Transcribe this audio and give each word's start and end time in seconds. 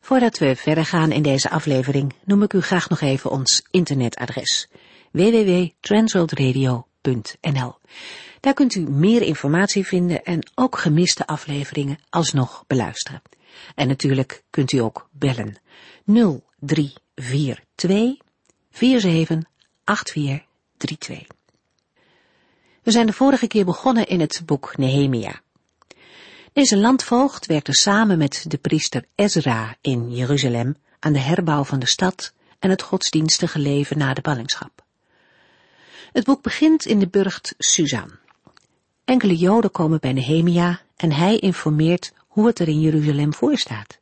Voordat 0.00 0.38
we 0.38 0.56
verder 0.56 0.84
gaan 0.84 1.12
in 1.12 1.22
deze 1.22 1.50
aflevering, 1.50 2.14
noem 2.24 2.42
ik 2.42 2.52
u 2.52 2.60
graag 2.60 2.88
nog 2.88 3.00
even 3.00 3.30
ons 3.30 3.62
internetadres 3.70 4.68
www.transworldradio.nl. 5.10 7.74
Daar 8.40 8.54
kunt 8.54 8.74
u 8.74 8.90
meer 8.90 9.22
informatie 9.22 9.86
vinden 9.86 10.24
en 10.24 10.50
ook 10.54 10.78
gemiste 10.78 11.26
afleveringen 11.26 11.98
alsnog 12.10 12.64
beluisteren. 12.66 13.22
En 13.74 13.88
natuurlijk 13.88 14.42
kunt 14.50 14.72
u 14.72 14.78
ook 14.78 15.08
bellen 15.12 15.56
0342 16.04 18.16
478432. 18.70 21.26
We 22.82 22.90
zijn 22.90 23.06
de 23.06 23.12
vorige 23.12 23.46
keer 23.46 23.64
begonnen 23.64 24.06
in 24.06 24.20
het 24.20 24.42
boek 24.44 24.76
Nehemia. 24.76 25.40
Deze 26.52 26.76
landvoogd 26.76 27.46
werkte 27.46 27.72
samen 27.72 28.18
met 28.18 28.44
de 28.48 28.58
priester 28.58 29.04
Ezra 29.14 29.76
in 29.80 30.14
Jeruzalem 30.14 30.76
aan 30.98 31.12
de 31.12 31.18
herbouw 31.18 31.64
van 31.64 31.78
de 31.78 31.86
stad 31.86 32.32
en 32.58 32.70
het 32.70 32.82
godsdienstige 32.82 33.58
leven 33.58 33.98
na 33.98 34.14
de 34.14 34.20
ballingschap. 34.20 34.84
Het 36.12 36.24
boek 36.24 36.42
begint 36.42 36.84
in 36.84 36.98
de 36.98 37.08
burcht 37.08 37.54
Susan. 37.58 38.10
Enkele 39.04 39.36
Joden 39.36 39.70
komen 39.70 40.00
bij 40.00 40.12
Nehemia 40.12 40.80
en 40.96 41.12
hij 41.12 41.36
informeert 41.36 42.12
hoe 42.26 42.46
het 42.46 42.58
er 42.58 42.68
in 42.68 42.80
Jeruzalem 42.80 43.34
voor 43.34 43.56
staat. 43.56 43.98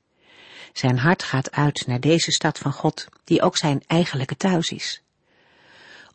Zijn 0.73 0.99
hart 0.99 1.23
gaat 1.23 1.51
uit 1.51 1.87
naar 1.87 2.01
deze 2.01 2.31
stad 2.31 2.59
van 2.59 2.73
God, 2.73 3.07
die 3.25 3.43
ook 3.43 3.57
zijn 3.57 3.83
eigenlijke 3.87 4.37
thuis 4.37 4.71
is. 4.71 5.03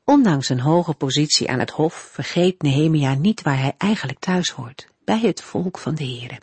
Ondanks 0.04 0.50
een 0.50 0.60
hoge 0.60 0.94
positie 0.94 1.50
aan 1.50 1.60
het 1.60 1.72
hof 1.72 1.94
vergeet 1.94 2.62
Nehemia 2.62 3.14
niet 3.14 3.42
waar 3.42 3.60
hij 3.60 3.76
eigenlijk 3.78 4.20
thuis 4.20 4.50
hoort 4.50 4.92
bij 5.06 5.20
het 5.20 5.42
volk 5.42 5.78
van 5.78 5.96
de 5.96 6.04
Heere. 6.04 6.40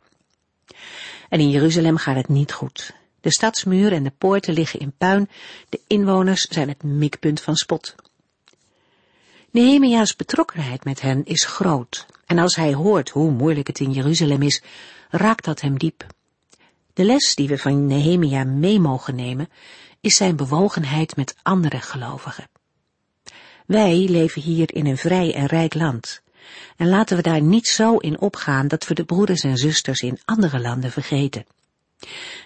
En 1.28 1.40
in 1.40 1.50
Jeruzalem 1.50 1.96
gaat 1.96 2.16
het 2.16 2.28
niet 2.28 2.52
goed. 2.52 2.94
De 3.20 3.32
stadsmuur 3.32 3.92
en 3.92 4.02
de 4.02 4.12
poorten 4.18 4.54
liggen 4.54 4.80
in 4.80 4.92
puin, 4.98 5.28
de 5.68 5.80
inwoners 5.86 6.42
zijn 6.42 6.68
het 6.68 6.82
mikpunt 6.82 7.40
van 7.40 7.56
spot. 7.56 7.94
Nehemia's 9.50 10.16
betrokkenheid 10.16 10.84
met 10.84 11.00
hen 11.00 11.24
is 11.24 11.44
groot, 11.44 12.06
en 12.26 12.38
als 12.38 12.56
hij 12.56 12.74
hoort 12.74 13.10
hoe 13.10 13.30
moeilijk 13.30 13.66
het 13.66 13.80
in 13.80 13.92
Jeruzalem 13.92 14.42
is, 14.42 14.62
raakt 15.10 15.44
dat 15.44 15.60
hem 15.60 15.78
diep. 15.78 16.06
De 16.92 17.04
les 17.04 17.34
die 17.34 17.48
we 17.48 17.58
van 17.58 17.86
Nehemia 17.86 18.44
mee 18.44 18.80
mogen 18.80 19.14
nemen, 19.14 19.48
is 20.00 20.16
zijn 20.16 20.36
bewogenheid 20.36 21.16
met 21.16 21.36
andere 21.42 21.80
gelovigen. 21.80 22.48
Wij 23.66 24.06
leven 24.08 24.42
hier 24.42 24.74
in 24.74 24.86
een 24.86 24.98
vrij 24.98 25.34
en 25.34 25.46
rijk 25.46 25.74
land, 25.74 26.22
en 26.76 26.88
laten 26.88 27.16
we 27.16 27.22
daar 27.22 27.42
niet 27.42 27.66
zo 27.66 27.96
in 27.96 28.20
opgaan 28.20 28.68
dat 28.68 28.86
we 28.86 28.94
de 28.94 29.04
broeders 29.04 29.42
en 29.42 29.56
zusters 29.56 30.00
in 30.00 30.18
andere 30.24 30.60
landen 30.60 30.90
vergeten. 30.90 31.44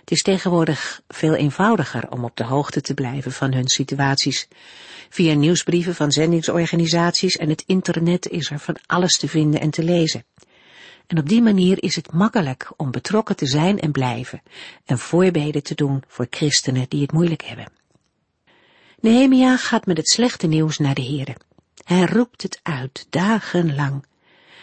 Het 0.00 0.10
is 0.10 0.22
tegenwoordig 0.22 1.02
veel 1.08 1.34
eenvoudiger 1.34 2.10
om 2.10 2.24
op 2.24 2.36
de 2.36 2.44
hoogte 2.44 2.80
te 2.80 2.94
blijven 2.94 3.32
van 3.32 3.52
hun 3.52 3.68
situaties. 3.68 4.48
Via 5.08 5.34
nieuwsbrieven 5.34 5.94
van 5.94 6.12
zendingsorganisaties 6.12 7.36
en 7.36 7.48
het 7.48 7.64
internet 7.66 8.28
is 8.28 8.50
er 8.50 8.58
van 8.58 8.76
alles 8.86 9.16
te 9.16 9.28
vinden 9.28 9.60
en 9.60 9.70
te 9.70 9.82
lezen. 9.82 10.24
En 11.06 11.18
op 11.18 11.28
die 11.28 11.42
manier 11.42 11.82
is 11.82 11.96
het 11.96 12.12
makkelijk 12.12 12.70
om 12.76 12.90
betrokken 12.90 13.36
te 13.36 13.46
zijn 13.46 13.80
en 13.80 13.92
blijven 13.92 14.42
en 14.84 14.98
voorbeden 14.98 15.62
te 15.62 15.74
doen 15.74 16.02
voor 16.08 16.26
christenen 16.30 16.86
die 16.88 17.02
het 17.02 17.12
moeilijk 17.12 17.42
hebben. 17.42 17.72
Nehemia 19.00 19.56
gaat 19.56 19.86
met 19.86 19.96
het 19.96 20.08
slechte 20.08 20.46
nieuws 20.46 20.78
naar 20.78 20.94
de 20.94 21.02
heren. 21.02 21.36
Hij 21.84 22.04
roept 22.04 22.42
het 22.42 22.60
uit, 22.62 23.06
dagenlang. 23.10 24.06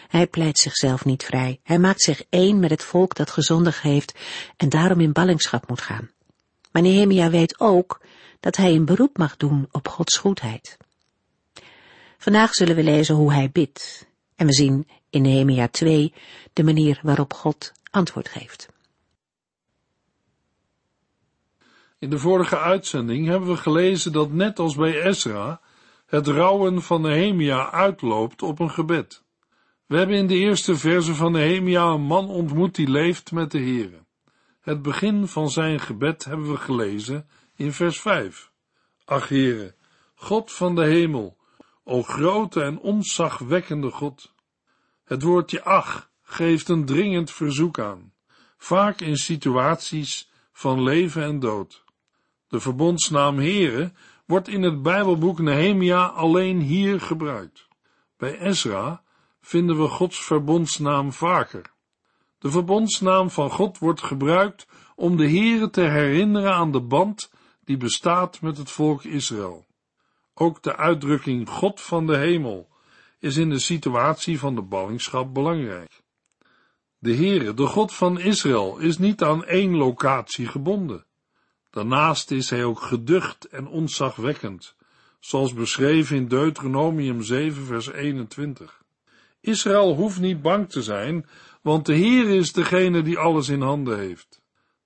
Hij 0.08 0.26
pleit 0.26 0.58
zichzelf 0.58 1.04
niet 1.04 1.24
vrij. 1.24 1.60
Hij 1.62 1.78
maakt 1.78 2.02
zich 2.02 2.22
één 2.28 2.60
met 2.60 2.70
het 2.70 2.84
volk 2.84 3.14
dat 3.14 3.30
gezondig 3.30 3.82
heeft 3.82 4.14
en 4.56 4.68
daarom 4.68 5.00
in 5.00 5.12
ballingschap 5.12 5.68
moet 5.68 5.80
gaan. 5.80 6.10
Maar 6.72 6.82
Nehemia 6.82 7.30
weet 7.30 7.60
ook 7.60 8.00
dat 8.40 8.56
hij 8.56 8.74
een 8.74 8.84
beroep 8.84 9.18
mag 9.18 9.36
doen 9.36 9.68
op 9.70 9.88
Gods 9.88 10.16
goedheid. 10.16 10.76
Vandaag 12.18 12.54
zullen 12.54 12.76
we 12.76 12.82
lezen 12.82 13.14
hoe 13.14 13.32
hij 13.32 13.50
bidt. 13.50 14.06
En 14.36 14.46
we 14.46 14.52
zien 14.52 14.88
in 15.10 15.22
Nehemia 15.22 15.68
2 15.68 16.12
de 16.52 16.64
manier 16.64 17.00
waarop 17.02 17.34
God 17.34 17.72
antwoord 17.90 18.28
geeft. 18.28 18.68
In 21.98 22.10
de 22.10 22.18
vorige 22.18 22.58
uitzending 22.58 23.26
hebben 23.26 23.48
we 23.48 23.56
gelezen 23.56 24.12
dat 24.12 24.30
net 24.30 24.58
als 24.58 24.74
bij 24.74 25.02
Ezra 25.02 25.60
het 26.12 26.26
rouwen 26.26 26.82
van 26.82 27.00
Nehemia 27.00 27.70
uitloopt 27.70 28.42
op 28.42 28.58
een 28.58 28.70
gebed. 28.70 29.24
We 29.86 29.96
hebben 29.96 30.16
in 30.16 30.26
de 30.26 30.34
eerste 30.34 30.76
verse 30.76 31.14
van 31.14 31.32
Nehemia 31.32 31.84
een 31.84 32.02
man 32.02 32.28
ontmoet 32.28 32.74
die 32.74 32.88
leeft 32.88 33.32
met 33.32 33.50
de 33.50 33.58
Here. 33.58 34.04
Het 34.60 34.82
begin 34.82 35.28
van 35.28 35.50
zijn 35.50 35.80
gebed 35.80 36.24
hebben 36.24 36.50
we 36.50 36.56
gelezen 36.56 37.28
in 37.56 37.72
vers 37.72 38.00
5. 38.00 38.50
Ach 39.04 39.28
Heere, 39.28 39.74
God 40.14 40.52
van 40.52 40.74
de 40.74 40.84
hemel, 40.84 41.36
o 41.84 42.02
grote 42.02 42.62
en 42.62 42.78
onzagwekkende 42.78 43.90
God. 43.90 44.34
Het 45.04 45.22
woordje 45.22 45.64
ach 45.64 46.10
geeft 46.22 46.68
een 46.68 46.84
dringend 46.84 47.30
verzoek 47.30 47.78
aan, 47.78 48.12
vaak 48.56 49.00
in 49.00 49.16
situaties 49.16 50.30
van 50.52 50.82
leven 50.82 51.22
en 51.22 51.38
dood. 51.38 51.84
De 52.48 52.60
verbondsnaam 52.60 53.38
Heere 53.38 53.92
wordt 54.32 54.48
in 54.48 54.62
het 54.62 54.82
Bijbelboek 54.82 55.38
Nehemia 55.38 56.06
alleen 56.06 56.60
hier 56.60 57.00
gebruikt. 57.00 57.68
Bij 58.16 58.38
Ezra 58.38 59.02
vinden 59.40 59.80
we 59.82 59.88
Gods 59.88 60.24
verbondsnaam 60.24 61.12
vaker. 61.12 61.72
De 62.38 62.50
verbondsnaam 62.50 63.30
van 63.30 63.50
God 63.50 63.78
wordt 63.78 64.02
gebruikt 64.02 64.66
om 64.96 65.16
de 65.16 65.28
Heere 65.28 65.70
te 65.70 65.80
herinneren 65.80 66.52
aan 66.52 66.72
de 66.72 66.80
band 66.80 67.32
die 67.64 67.76
bestaat 67.76 68.40
met 68.40 68.56
het 68.56 68.70
volk 68.70 69.04
Israël. 69.04 69.66
Ook 70.34 70.62
de 70.62 70.76
uitdrukking 70.76 71.48
God 71.48 71.80
van 71.80 72.06
de 72.06 72.16
hemel 72.16 72.68
is 73.18 73.36
in 73.36 73.48
de 73.48 73.58
situatie 73.58 74.38
van 74.38 74.54
de 74.54 74.62
ballingschap 74.62 75.34
belangrijk. 75.34 76.02
De 76.98 77.14
Heere, 77.14 77.54
de 77.54 77.66
God 77.66 77.94
van 77.94 78.20
Israël, 78.20 78.78
is 78.78 78.98
niet 78.98 79.22
aan 79.22 79.44
één 79.44 79.76
locatie 79.76 80.46
gebonden. 80.46 81.04
Daarnaast 81.72 82.30
is 82.30 82.50
hij 82.50 82.64
ook 82.64 82.80
geducht 82.80 83.44
en 83.44 83.66
ontzagwekkend, 83.66 84.76
zoals 85.20 85.54
beschreven 85.54 86.16
in 86.16 86.28
Deuteronomium 86.28 87.22
7 87.22 87.64
vers 87.64 87.92
21. 87.92 88.82
Israël 89.40 89.94
hoeft 89.94 90.20
niet 90.20 90.42
bang 90.42 90.70
te 90.70 90.82
zijn, 90.82 91.26
want 91.62 91.86
de 91.86 91.94
Heer 91.94 92.28
is 92.28 92.52
degene 92.52 93.02
die 93.02 93.18
alles 93.18 93.48
in 93.48 93.60
handen 93.60 93.98
heeft. 93.98 94.42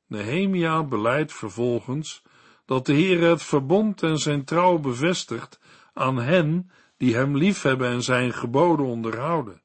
Nehemia 0.07 0.83
beleidt 0.83 1.33
vervolgens 1.33 2.23
dat 2.65 2.87
de 2.87 2.93
Heer 2.93 3.29
het 3.29 3.43
verbond 3.43 4.03
en 4.03 4.19
zijn 4.19 4.45
trouw 4.45 4.79
bevestigt 4.79 5.61
aan 5.95 6.17
hen 6.17 6.71
die 6.97 7.15
hem 7.15 7.37
liefhebben 7.37 7.89
en 7.89 8.03
zijn 8.03 8.33
geboden 8.33 8.87
onderhouden. 8.87 9.63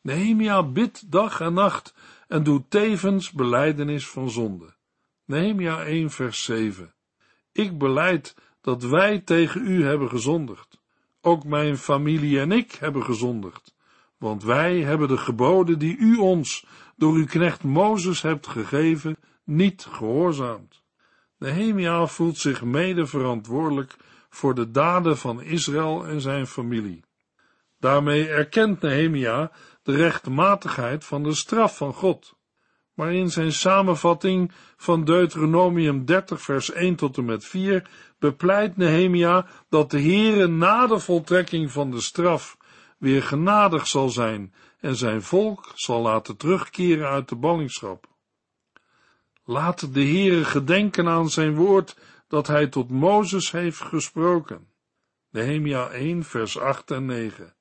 Nehemia 0.00 0.62
bidt 0.62 1.12
dag 1.12 1.40
en 1.40 1.52
nacht 1.52 1.94
en 2.28 2.42
doet 2.42 2.70
tevens 2.70 3.30
beleidenis 3.30 4.08
van 4.08 4.30
zonde. 4.30 4.78
Nehemia 5.30 5.84
1 5.84 6.10
vers 6.10 6.44
7. 6.44 6.94
Ik 7.52 7.78
beleid 7.78 8.34
dat 8.60 8.82
wij 8.82 9.18
tegen 9.20 9.66
u 9.66 9.84
hebben 9.84 10.08
gezondigd. 10.08 10.80
Ook 11.20 11.44
mijn 11.44 11.76
familie 11.76 12.40
en 12.40 12.52
ik 12.52 12.72
hebben 12.72 13.02
gezondigd, 13.02 13.74
want 14.18 14.42
wij 14.42 14.80
hebben 14.80 15.08
de 15.08 15.16
geboden 15.16 15.78
die 15.78 15.96
u 15.96 16.16
ons 16.16 16.66
door 16.96 17.14
uw 17.14 17.26
knecht 17.26 17.62
Mozes 17.62 18.22
hebt 18.22 18.46
gegeven, 18.46 19.16
niet 19.44 19.86
gehoorzaamd. 19.90 20.82
Nehemia 21.38 22.06
voelt 22.06 22.38
zich 22.38 22.62
mede 22.62 23.06
verantwoordelijk 23.06 23.96
voor 24.28 24.54
de 24.54 24.70
daden 24.70 25.18
van 25.18 25.42
Israël 25.42 26.06
en 26.06 26.20
zijn 26.20 26.46
familie. 26.46 27.04
Daarmee 27.78 28.28
erkent 28.28 28.80
Nehemia 28.80 29.52
de 29.82 29.96
rechtmatigheid 29.96 31.04
van 31.04 31.22
de 31.22 31.34
straf 31.34 31.76
van 31.76 31.94
God 31.94 32.38
maar 33.00 33.12
in 33.14 33.30
zijn 33.30 33.52
samenvatting 33.52 34.52
van 34.76 35.04
Deuteronomium 35.04 36.04
30 36.04 36.40
vers 36.40 36.72
1 36.72 36.96
tot 36.96 37.16
en 37.16 37.24
met 37.24 37.44
4 37.44 37.90
bepleit 38.18 38.76
Nehemia 38.76 39.46
dat 39.68 39.90
de 39.90 40.00
Heere 40.00 40.46
na 40.46 40.86
de 40.86 40.98
voltrekking 40.98 41.70
van 41.72 41.90
de 41.90 42.00
straf 42.00 42.56
weer 42.98 43.22
genadig 43.22 43.86
zal 43.86 44.08
zijn 44.08 44.54
en 44.80 44.96
zijn 44.96 45.22
volk 45.22 45.72
zal 45.74 46.02
laten 46.02 46.36
terugkeren 46.36 47.08
uit 47.08 47.28
de 47.28 47.36
ballingschap. 47.36 48.06
Laat 49.44 49.94
de 49.94 50.04
Heere 50.04 50.44
gedenken 50.44 51.08
aan 51.08 51.30
zijn 51.30 51.54
woord 51.54 51.96
dat 52.28 52.46
hij 52.46 52.66
tot 52.66 52.90
Mozes 52.90 53.50
heeft 53.50 53.80
gesproken. 53.80 54.68
Nehemia 55.30 55.88
1 55.88 56.24
vers 56.24 56.58
8 56.58 56.90
en 56.90 57.06
9. 57.06 57.54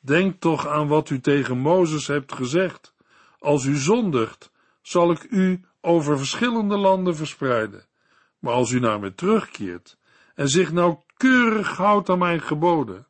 Denk 0.00 0.40
toch 0.40 0.66
aan 0.66 0.88
wat 0.88 1.10
u 1.10 1.20
tegen 1.20 1.58
Mozes 1.58 2.06
hebt 2.06 2.32
gezegd. 2.32 2.94
Als 3.38 3.64
u 3.64 3.76
zondigt, 3.76 4.50
zal 4.88 5.10
ik 5.10 5.26
u 5.30 5.60
over 5.80 6.18
verschillende 6.18 6.76
landen 6.76 7.16
verspreiden. 7.16 7.86
Maar 8.38 8.52
als 8.52 8.70
u 8.70 8.80
naar 8.80 9.00
me 9.00 9.14
terugkeert 9.14 9.98
en 10.34 10.48
zich 10.48 10.72
nauwkeurig 10.72 11.76
houdt 11.76 12.08
aan 12.08 12.18
mijn 12.18 12.40
geboden, 12.40 13.06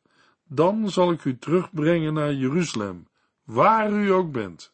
dan 0.47 0.89
zal 0.89 1.11
ik 1.11 1.23
u 1.23 1.37
terugbrengen 1.37 2.13
naar 2.13 2.33
Jeruzalem, 2.33 3.07
waar 3.43 3.91
u 3.91 4.11
ook 4.11 4.31
bent. 4.31 4.73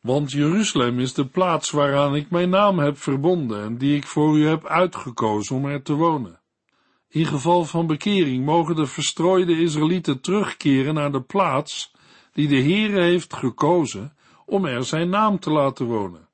Want 0.00 0.32
Jeruzalem 0.32 0.98
is 0.98 1.14
de 1.14 1.26
plaats 1.26 1.70
waaraan 1.70 2.14
ik 2.14 2.30
mijn 2.30 2.50
naam 2.50 2.78
heb 2.78 2.98
verbonden 2.98 3.62
en 3.62 3.78
die 3.78 3.96
ik 3.96 4.06
voor 4.06 4.38
u 4.38 4.46
heb 4.46 4.66
uitgekozen 4.66 5.56
om 5.56 5.66
er 5.66 5.82
te 5.82 5.94
wonen. 5.94 6.40
In 7.08 7.26
geval 7.26 7.64
van 7.64 7.86
bekering 7.86 8.44
mogen 8.44 8.76
de 8.76 8.86
verstrooide 8.86 9.60
Israëlieten 9.60 10.20
terugkeren 10.20 10.94
naar 10.94 11.12
de 11.12 11.22
plaats 11.22 11.94
die 12.32 12.48
de 12.48 12.62
Heere 12.62 13.02
heeft 13.02 13.34
gekozen 13.34 14.12
om 14.50 14.64
er 14.64 14.84
zijn 14.84 15.08
naam 15.08 15.38
te 15.38 15.50
laten 15.50 15.86
wonen. 15.86 16.28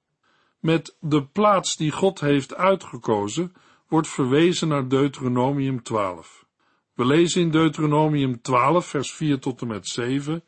Met 0.60 0.96
de 1.00 1.26
plaats 1.26 1.76
die 1.76 1.90
God 1.90 2.20
heeft 2.20 2.54
uitgekozen 2.54 3.52
wordt 3.88 4.08
verwezen 4.08 4.68
naar 4.68 4.88
Deuteronomium 4.88 5.82
12. 5.82 6.46
We 6.94 7.04
lezen 7.04 7.40
in 7.40 7.50
Deuteronomium 7.50 8.40
12, 8.40 8.86
vers 8.86 9.12
4 9.12 9.38
tot 9.38 9.60
en 9.60 9.66
met 9.66 9.88
7. 9.88 10.44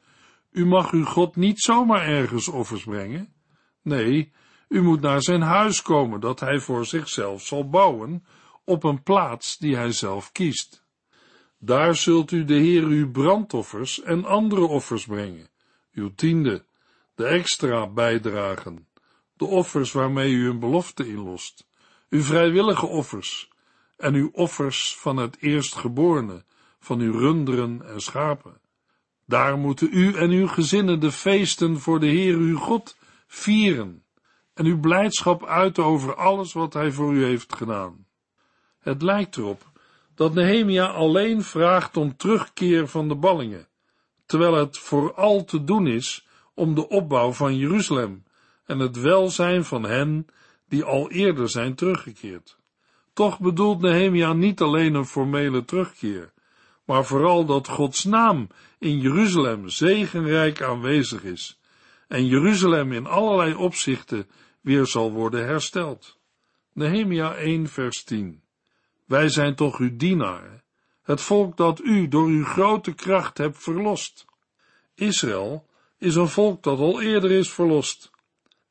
U 0.51 0.67
mag 0.67 0.93
uw 0.93 1.05
God 1.05 1.37
niet 1.37 1.61
zomaar 1.61 2.07
ergens 2.07 2.49
offers 2.49 2.85
brengen. 2.85 3.33
Nee, 3.83 4.33
u 4.69 4.83
moet 4.83 5.01
naar 5.01 5.23
zijn 5.23 5.43
huis 5.43 5.83
komen 5.83 6.21
dat 6.21 6.41
hij 6.41 6.59
voor 6.59 6.87
zichzelf 6.87 7.43
zal 7.43 7.69
bouwen 7.69 8.25
op 8.65 8.85
een 8.85 9.03
plaats 9.03 9.59
die 9.59 9.77
hij 9.77 9.93
zelf 9.93 10.33
kiest. 10.33 10.85
Daar 11.59 11.97
zult 11.97 12.31
u 12.31 12.45
de 12.45 12.55
Heer 12.55 12.83
uw 12.83 13.11
brandoffers 13.11 14.03
en 14.03 14.25
andere 14.25 14.67
offers 14.67 15.07
brengen, 15.07 15.49
uw 15.93 16.15
tiende, 16.15 16.67
de 17.19 17.27
extra 17.27 17.87
bijdragen, 17.87 18.89
de 19.37 19.45
offers 19.45 19.93
waarmee 19.93 20.31
u 20.31 20.49
een 20.49 20.59
belofte 20.59 21.09
inlost, 21.09 21.67
uw 22.11 22.23
vrijwillige 22.23 22.87
offers 22.87 23.51
en 23.97 24.15
uw 24.15 24.31
offers 24.33 24.97
van 24.97 25.17
het 25.17 25.37
eerstgeborene, 25.41 26.45
van 26.81 27.01
uw 27.01 27.13
runderen 27.13 27.83
en 27.87 28.01
schapen. 28.01 28.61
Daar 29.27 29.59
moeten 29.59 29.89
u 29.93 30.15
en 30.15 30.31
uw 30.31 30.47
gezinnen 30.47 31.01
de 31.01 31.13
feesten 31.13 31.81
voor 31.81 32.01
de 32.01 32.07
Heer 32.07 32.35
uw 32.35 32.59
God 32.59 32.97
vieren 33.27 34.05
en 34.55 34.65
uw 34.65 34.81
blijdschap 34.81 35.47
uiten 35.47 35.85
over 35.85 36.15
alles 36.15 36.53
wat 36.53 36.73
hij 36.73 36.93
voor 36.93 37.15
u 37.15 37.25
heeft 37.25 37.55
gedaan. 37.55 38.07
Het 38.79 39.03
lijkt 39.03 39.37
erop 39.37 39.71
dat 40.15 40.35
Nehemia 40.35 40.87
alleen 40.87 41.43
vraagt 41.43 41.97
om 41.97 42.17
terugkeer 42.17 42.89
van 42.89 43.09
de 43.09 43.15
ballingen, 43.15 43.69
terwijl 44.27 44.55
het 44.55 44.79
vooral 44.79 45.45
te 45.45 45.65
doen 45.65 45.87
is 45.87 46.27
om 46.59 46.75
de 46.75 46.89
opbouw 46.89 47.33
van 47.33 47.57
Jeruzalem 47.57 48.25
en 48.65 48.79
het 48.79 49.01
welzijn 49.01 49.65
van 49.65 49.83
hen 49.83 50.27
die 50.69 50.85
al 50.85 51.11
eerder 51.11 51.49
zijn 51.49 51.75
teruggekeerd. 51.75 52.59
Toch 53.13 53.41
bedoelt 53.41 53.81
Nehemia 53.81 54.33
niet 54.33 54.61
alleen 54.61 54.95
een 54.95 55.07
formele 55.07 55.65
terugkeer, 55.65 56.33
maar 56.85 57.05
vooral 57.05 57.45
dat 57.45 57.69
Gods 57.69 58.05
naam 58.05 58.49
in 58.79 58.99
Jeruzalem 58.99 59.69
zegenrijk 59.69 60.63
aanwezig 60.63 61.23
is 61.23 61.61
en 62.09 62.27
Jeruzalem 62.27 62.93
in 62.93 63.07
allerlei 63.07 63.55
opzichten 63.55 64.27
weer 64.61 64.87
zal 64.87 65.13
worden 65.13 65.47
hersteld. 65.47 66.19
Nehemia 66.73 67.35
1 67.35 67.69
vers 67.69 68.05
10 68.05 68.43
Wij 69.05 69.29
zijn 69.29 69.55
toch 69.55 69.79
uw 69.79 69.97
dienaren, 69.97 70.63
het 71.03 71.21
volk 71.21 71.57
dat 71.57 71.81
u 71.81 72.09
door 72.09 72.27
uw 72.27 72.45
grote 72.45 72.95
kracht 72.95 73.39
hebt 73.39 73.59
verlost. 73.59 74.25
Israël 74.95 75.68
is 75.99 76.15
een 76.15 76.29
volk 76.29 76.63
dat 76.63 76.79
al 76.79 77.03
eerder 77.03 77.31
is 77.31 77.53
verlost. 77.53 78.11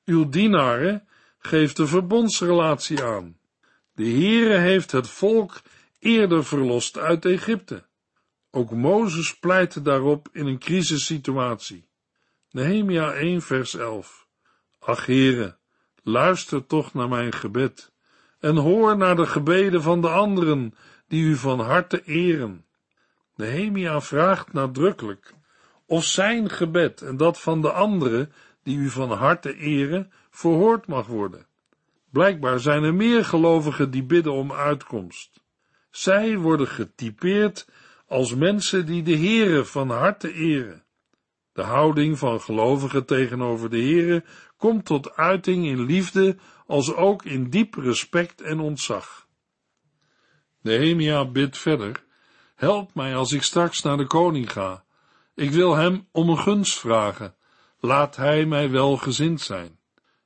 Uw 0.06 0.30
dienaren 0.30 1.08
geeft 1.40 1.76
de 1.76 1.88
verbondsrelatie 1.88 3.04
aan. 3.04 3.38
De 3.94 4.04
Heere 4.10 4.58
heeft 4.58 4.92
het 4.92 5.10
volk 5.10 5.62
eerder 6.00 6.46
verlost 6.46 6.98
uit 6.98 7.26
Egypte. 7.26 7.86
Ook 8.52 8.72
Mozes 8.72 9.40
pleitte 9.40 9.82
daarop 9.82 10.30
in 10.32 10.46
een 10.46 10.60
crisissituatie. 10.60 11.88
Nehemia 12.52 13.14
1 13.14 13.42
vers 13.42 13.76
11 13.76 14.28
Ach 14.80 15.06
Heere, 15.06 15.58
luister 16.04 16.66
toch 16.66 16.94
naar 16.94 17.10
mijn 17.10 17.34
gebed 17.34 17.92
en 18.40 18.56
hoor 18.56 18.98
naar 18.98 19.16
de 19.16 19.26
gebeden 19.26 19.82
van 19.82 20.02
de 20.02 20.10
anderen 20.10 20.76
die 21.08 21.24
u 21.24 21.36
van 21.36 21.60
harte 21.60 22.04
eren. 22.04 22.66
Nehemia 23.36 24.02
vraagt 24.02 24.54
nadrukkelijk 24.54 25.34
of 25.88 26.04
zijn 26.04 26.50
gebed 26.50 27.02
en 27.02 27.18
dat 27.18 27.40
van 27.40 27.62
de 27.62 27.72
anderen 27.72 28.34
die 28.64 28.78
u 28.78 28.90
van 28.90 29.12
harte 29.12 29.56
eren 29.56 30.12
verhoord 30.30 30.88
mag 30.88 31.08
worden. 31.08 31.48
Blijkbaar 32.12 32.60
zijn 32.60 32.84
er 32.84 32.94
meer 32.94 33.26
gelovigen 33.26 33.92
die 33.92 34.04
bidden 34.04 34.34
om 34.34 34.52
uitkomst. 34.52 35.44
Zij 35.90 36.38
worden 36.38 36.68
getypeerd 36.68 37.68
als 38.08 38.36
mensen 38.36 38.86
die 38.86 39.04
de 39.04 39.18
Heere 39.18 39.66
van 39.66 39.90
harte 39.90 40.34
eren. 40.34 40.84
De 41.54 41.62
houding 41.64 42.18
van 42.18 42.42
gelovigen 42.42 43.06
tegenover 43.06 43.70
de 43.70 43.82
Heere 43.82 44.24
komt 44.58 44.86
tot 44.86 45.16
uiting 45.16 45.66
in 45.66 45.86
liefde 45.86 46.38
als 46.66 46.94
ook 46.94 47.26
in 47.26 47.50
diep 47.50 47.74
respect 47.74 48.42
en 48.42 48.60
ontzag. 48.60 49.28
Nehemia 50.62 51.26
bidt 51.26 51.58
verder, 51.58 52.04
help 52.56 52.94
mij 52.94 53.16
als 53.16 53.32
ik 53.32 53.44
straks 53.44 53.82
naar 53.82 53.98
de 53.98 54.08
koning 54.08 54.52
ga. 54.52 54.86
Ik 55.38 55.52
wil 55.52 55.76
hem 55.76 56.08
om 56.12 56.30
een 56.30 56.38
gunst 56.38 56.80
vragen, 56.80 57.36
laat 57.80 58.16
hij 58.16 58.46
mij 58.46 58.70
welgezind 58.70 59.42
zijn. 59.42 59.80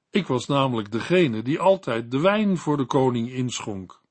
Ik 0.10 0.28
was 0.28 0.46
namelijk 0.46 0.92
degene 0.92 1.42
die 1.42 1.60
altijd 1.60 2.12
de 2.12 2.20
wijn 2.20 2.58
voor 2.58 2.78
de 2.78 2.86
koning 2.86 3.32
inschonk. 3.32 4.02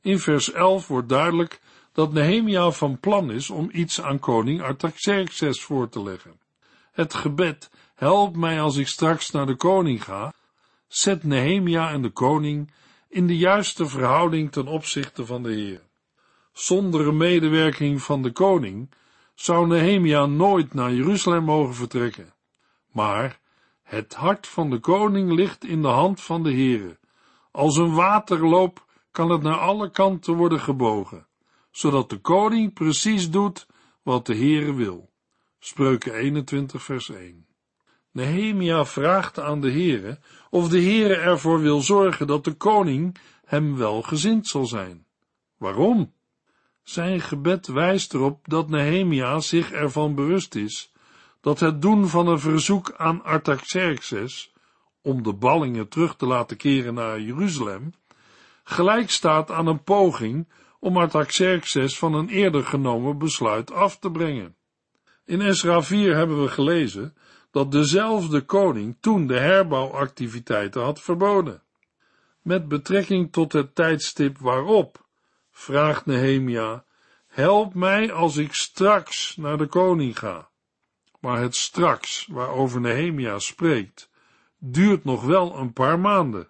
In 0.00 0.18
vers 0.18 0.52
11 0.52 0.86
wordt 0.86 1.08
duidelijk 1.08 1.60
dat 1.92 2.12
Nehemia 2.12 2.70
van 2.70 3.00
plan 3.00 3.30
is 3.30 3.50
om 3.50 3.68
iets 3.72 4.00
aan 4.00 4.18
koning 4.18 4.62
Artaxerxes 4.62 5.62
voor 5.62 5.88
te 5.88 6.02
leggen. 6.02 6.40
Het 6.92 7.14
gebed, 7.14 7.70
help 7.94 8.36
mij 8.36 8.60
als 8.60 8.76
ik 8.76 8.88
straks 8.88 9.30
naar 9.30 9.46
de 9.46 9.56
koning 9.56 10.04
ga, 10.04 10.34
zet 10.88 11.24
Nehemia 11.24 11.90
en 11.90 12.02
de 12.02 12.10
koning 12.10 12.72
in 13.08 13.26
de 13.26 13.36
juiste 13.36 13.86
verhouding 13.86 14.52
ten 14.52 14.66
opzichte 14.66 15.26
van 15.26 15.42
de 15.42 15.52
Heer. 15.52 15.82
Zonder 16.52 17.06
een 17.06 17.16
medewerking 17.16 18.02
van 18.02 18.22
de 18.22 18.32
koning 18.32 18.90
zou 19.36 19.66
Nehemia 19.66 20.26
nooit 20.26 20.74
naar 20.74 20.92
Jeruzalem 20.92 21.44
mogen 21.44 21.74
vertrekken. 21.74 22.34
Maar 22.92 23.40
het 23.82 24.14
hart 24.14 24.46
van 24.46 24.70
de 24.70 24.78
koning 24.78 25.32
ligt 25.32 25.64
in 25.64 25.82
de 25.82 25.88
hand 25.88 26.22
van 26.22 26.42
de 26.42 26.52
Heere. 26.52 26.98
Als 27.50 27.76
een 27.76 27.94
waterloop 27.94 28.84
kan 29.10 29.30
het 29.30 29.42
naar 29.42 29.58
alle 29.58 29.90
kanten 29.90 30.34
worden 30.34 30.60
gebogen, 30.60 31.26
zodat 31.70 32.10
de 32.10 32.18
koning 32.18 32.72
precies 32.72 33.30
doet 33.30 33.66
wat 34.02 34.26
de 34.26 34.36
Heere 34.36 34.74
wil. 34.74 35.10
Spreuken 35.58 36.14
21 36.14 36.82
vers 36.82 37.10
1 37.10 37.46
Nehemia 38.16 38.84
vraagt 38.84 39.38
aan 39.38 39.60
de 39.60 39.70
Heere 39.70 40.18
of 40.50 40.68
de 40.68 40.82
Heere 40.82 41.14
ervoor 41.14 41.60
wil 41.60 41.80
zorgen 41.80 42.26
dat 42.26 42.44
de 42.44 42.52
koning 42.52 43.16
hem 43.44 43.76
welgezind 43.76 44.46
zal 44.46 44.66
zijn. 44.66 45.06
Waarom? 45.56 46.12
Zijn 46.86 47.20
gebed 47.20 47.66
wijst 47.66 48.14
erop 48.14 48.48
dat 48.48 48.68
Nehemia 48.68 49.40
zich 49.40 49.72
ervan 49.72 50.14
bewust 50.14 50.54
is 50.54 50.92
dat 51.40 51.60
het 51.60 51.82
doen 51.82 52.08
van 52.08 52.28
een 52.28 52.40
verzoek 52.40 52.94
aan 52.96 53.24
Artaxerxes 53.24 54.52
om 55.02 55.22
de 55.22 55.32
ballingen 55.32 55.88
terug 55.88 56.16
te 56.16 56.26
laten 56.26 56.56
keren 56.56 56.94
naar 56.94 57.20
Jeruzalem 57.20 57.92
gelijk 58.64 59.10
staat 59.10 59.50
aan 59.50 59.66
een 59.66 59.82
poging 59.82 60.48
om 60.80 60.96
Artaxerxes 60.96 61.98
van 61.98 62.14
een 62.14 62.28
eerder 62.28 62.64
genomen 62.64 63.18
besluit 63.18 63.72
af 63.72 63.98
te 63.98 64.10
brengen. 64.10 64.56
In 65.24 65.40
Esra 65.40 65.82
4 65.82 66.16
hebben 66.16 66.42
we 66.42 66.48
gelezen 66.48 67.16
dat 67.50 67.72
dezelfde 67.72 68.40
koning 68.40 68.96
toen 69.00 69.26
de 69.26 69.38
herbouwactiviteiten 69.38 70.82
had 70.82 71.00
verboden. 71.00 71.62
Met 72.42 72.68
betrekking 72.68 73.32
tot 73.32 73.52
het 73.52 73.74
tijdstip 73.74 74.38
waarop, 74.38 75.05
vraagt 75.56 76.06
Nehemia, 76.06 76.84
help 77.26 77.74
mij 77.74 78.12
als 78.12 78.36
ik 78.36 78.54
straks 78.54 79.36
naar 79.36 79.58
de 79.58 79.66
koning 79.66 80.18
ga. 80.18 80.50
Maar 81.20 81.40
het 81.40 81.56
straks, 81.56 82.26
waarover 82.30 82.80
Nehemia 82.80 83.38
spreekt, 83.38 84.10
duurt 84.58 85.04
nog 85.04 85.24
wel 85.24 85.56
een 85.56 85.72
paar 85.72 85.98
maanden. 85.98 86.48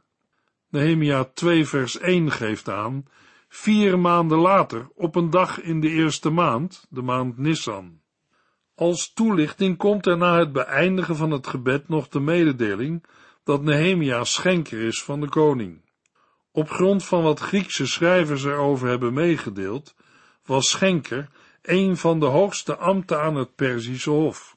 Nehemia 0.69 1.25
2 1.25 1.67
vers 1.67 1.99
1 1.99 2.31
geeft 2.31 2.69
aan, 2.69 3.05
vier 3.49 3.99
maanden 3.99 4.39
later, 4.39 4.89
op 4.95 5.15
een 5.15 5.31
dag 5.31 5.61
in 5.61 5.81
de 5.81 5.89
eerste 5.89 6.31
maand, 6.31 6.87
de 6.91 7.03
maand 7.03 7.39
Nissan. 7.39 8.01
Als 8.75 9.13
toelichting 9.13 9.77
komt 9.77 10.07
er 10.07 10.17
na 10.17 10.39
het 10.39 10.53
beëindigen 10.53 11.17
van 11.17 11.31
het 11.31 11.47
gebed 11.47 11.89
nog 11.89 12.09
de 12.09 12.21
mededeling 12.21 13.05
dat 13.45 13.63
Nehemia 13.63 14.25
schenker 14.25 14.81
is 14.81 15.03
van 15.03 15.21
de 15.21 15.29
koning. 15.29 15.86
Op 16.57 16.71
grond 16.71 17.05
van 17.05 17.23
wat 17.23 17.41
Griekse 17.41 17.87
schrijvers 17.87 18.45
erover 18.45 18.89
hebben 18.89 19.15
meegedeeld, 19.15 19.95
was 20.45 20.71
Schenker 20.71 21.29
een 21.63 21.97
van 21.97 22.21
de 22.21 22.27
hoogste 22.27 22.77
ambten 22.77 23.21
aan 23.21 23.35
het 23.35 23.55
Perzische 23.55 24.11
Hof. 24.11 24.57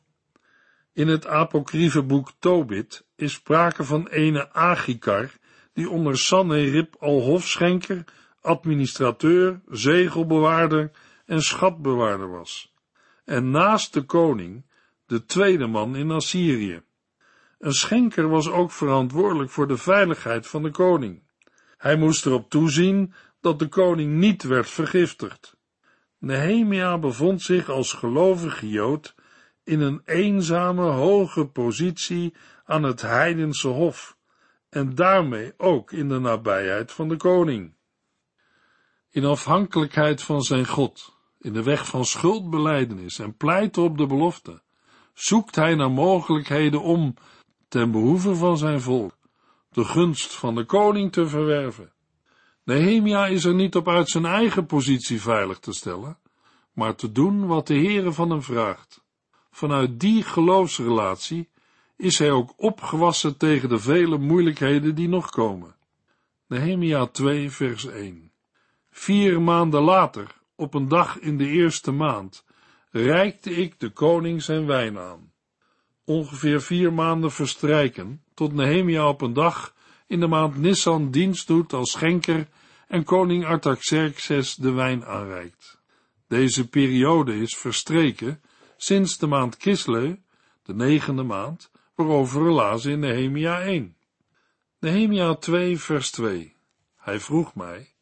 In 0.94 1.08
het 1.08 1.27
apocryfe 1.27 2.03
boek 2.03 2.32
Tobit 2.39 3.06
is 3.15 3.34
sprake 3.34 3.84
van 3.84 4.08
ene 4.08 4.53
Agikar, 4.53 5.32
die 5.74 5.89
onder 5.89 6.18
Sanherib 6.18 6.96
al 7.00 7.22
hofschenker, 7.22 8.03
administrateur, 8.41 9.62
zegelbewaarder 9.70 10.91
en 11.25 11.41
schatbewaarder 11.41 12.29
was, 12.29 12.74
en 13.25 13.51
naast 13.51 13.94
de 13.94 14.01
koning 14.01 14.65
de 15.06 15.25
tweede 15.25 15.68
man 15.68 15.96
in 15.96 16.12
Assyrië. 16.12 16.82
Een 17.58 17.74
schenker 17.74 18.29
was 18.29 18.50
ook 18.50 18.72
verantwoordelijk 18.72 19.51
voor 19.51 19.68
de 19.68 19.77
veiligheid 19.77 20.48
van 20.48 20.63
de 20.63 20.72
koning. 20.72 21.27
Hij 21.79 21.95
moest 21.95 22.25
erop 22.25 22.50
toezien 22.50 23.13
dat 23.41 23.59
de 23.59 23.67
koning 23.67 24.13
niet 24.13 24.43
werd 24.43 24.69
vergiftigd. 24.69 25.57
Nehemia 26.17 26.98
bevond 26.98 27.41
zich 27.41 27.69
als 27.69 27.93
gelovige 27.93 28.69
Jood 28.69 29.15
in 29.63 29.81
een 29.81 30.01
eenzame 30.05 30.81
hoge 30.81 31.45
positie 31.45 32.33
aan 32.65 32.83
het 32.83 33.01
heidense 33.01 33.67
hof 33.67 34.17
en 34.69 34.95
daarmee 34.95 35.53
ook 35.57 35.91
in 35.91 36.09
de 36.09 36.19
nabijheid 36.19 36.91
van 36.91 37.09
de 37.09 37.17
koning. 37.17 37.74
In 39.09 39.25
afhankelijkheid 39.25 40.24
van 40.24 40.41
zijn 40.41 40.67
God, 40.67 41.17
in 41.38 41.53
de 41.53 41.63
weg 41.63 41.88
van 41.88 42.05
schuldbeleidenis 42.05 43.19
en 43.19 43.38
pleiten 43.38 43.83
op 43.83 43.98
de 43.98 44.05
belofte, 44.05 44.62
zoekt 45.13 45.55
hij 45.55 45.75
naar 45.75 45.91
mogelijkheden 45.91 46.81
om, 46.81 47.13
ten 47.67 47.91
behoeve 47.91 48.36
van 48.36 48.57
zijn 48.57 48.81
volk, 48.81 49.19
de 49.70 49.84
gunst 49.84 50.36
van 50.36 50.56
de 50.56 50.66
koning 50.66 51.12
te 51.12 51.28
verwerven. 51.28 51.92
Nehemia 52.64 53.28
is 53.28 53.46
er 53.46 53.54
niet 53.54 53.76
op 53.76 53.88
uit 53.88 54.10
zijn 54.10 54.26
eigen 54.26 54.66
positie 54.66 55.22
veilig 55.22 55.60
te 55.60 55.74
stellen, 55.74 56.18
maar 56.74 56.96
te 56.96 57.12
doen 57.12 57.48
wat 57.48 57.68
de 57.68 57.74
Heere 57.74 58.12
van 58.12 58.30
hem 58.30 58.42
vraagt. 58.42 59.04
Vanuit 59.52 60.00
die 60.00 60.24
geloofsrelatie 60.24 61.50
is 61.98 62.20
hij 62.20 62.32
ook 62.32 62.54
opgewassen 62.56 63.38
tegen 63.38 63.70
de 63.70 63.80
vele 63.80 64.18
moeilijkheden 64.18 64.96
die 64.96 65.08
nog 65.08 65.30
komen. 65.30 65.76
Nehemia 66.48 67.06
2 67.06 67.52
vers 67.52 67.86
1 67.86 68.32
Vier 68.90 69.42
maanden 69.42 69.82
later, 69.82 70.36
op 70.56 70.74
een 70.74 70.88
dag 70.88 71.20
in 71.20 71.38
de 71.38 71.48
eerste 71.48 71.92
maand, 71.92 72.46
reikte 72.92 73.52
ik 73.52 73.80
de 73.80 73.90
koning 73.90 74.44
zijn 74.44 74.66
wijn 74.66 74.98
aan. 74.98 75.28
Ongeveer 76.10 76.62
vier 76.62 76.94
maanden 76.94 77.32
verstrijken, 77.32 78.24
tot 78.34 78.54
Nehemia 78.54 79.08
op 79.08 79.22
een 79.22 79.34
dag 79.34 79.75
in 80.08 80.20
de 80.20 80.28
maand 80.28 80.58
Nissan 80.58 81.12
dienst 81.12 81.48
doet 81.48 81.74
als 81.74 81.92
schenker 81.92 82.48
en 82.88 83.04
koning 83.04 83.46
Artaxerxes 83.46 84.56
de 84.56 84.72
wijn 84.72 85.06
aanreikt. 85.06 85.82
Deze 86.28 86.70
periode 86.70 87.38
is 87.38 87.58
verstreken 87.58 88.42
sinds 88.78 89.18
de 89.18 89.28
maand 89.28 89.58
Kislev, 89.58 90.16
de 90.63 90.74
negende 90.74 91.24
maand, 91.24 91.72
waarover 91.96 92.44
we 92.44 92.51
lazen 92.51 92.92
in 92.92 93.00
Nehemia 93.00 93.62
1. 93.62 93.96
Nehemia 94.80 95.36
2 95.36 95.80
vers 95.80 96.12
2 96.12 96.56
Hij 96.96 97.20
vroeg 97.20 97.56
mij, 97.56 97.94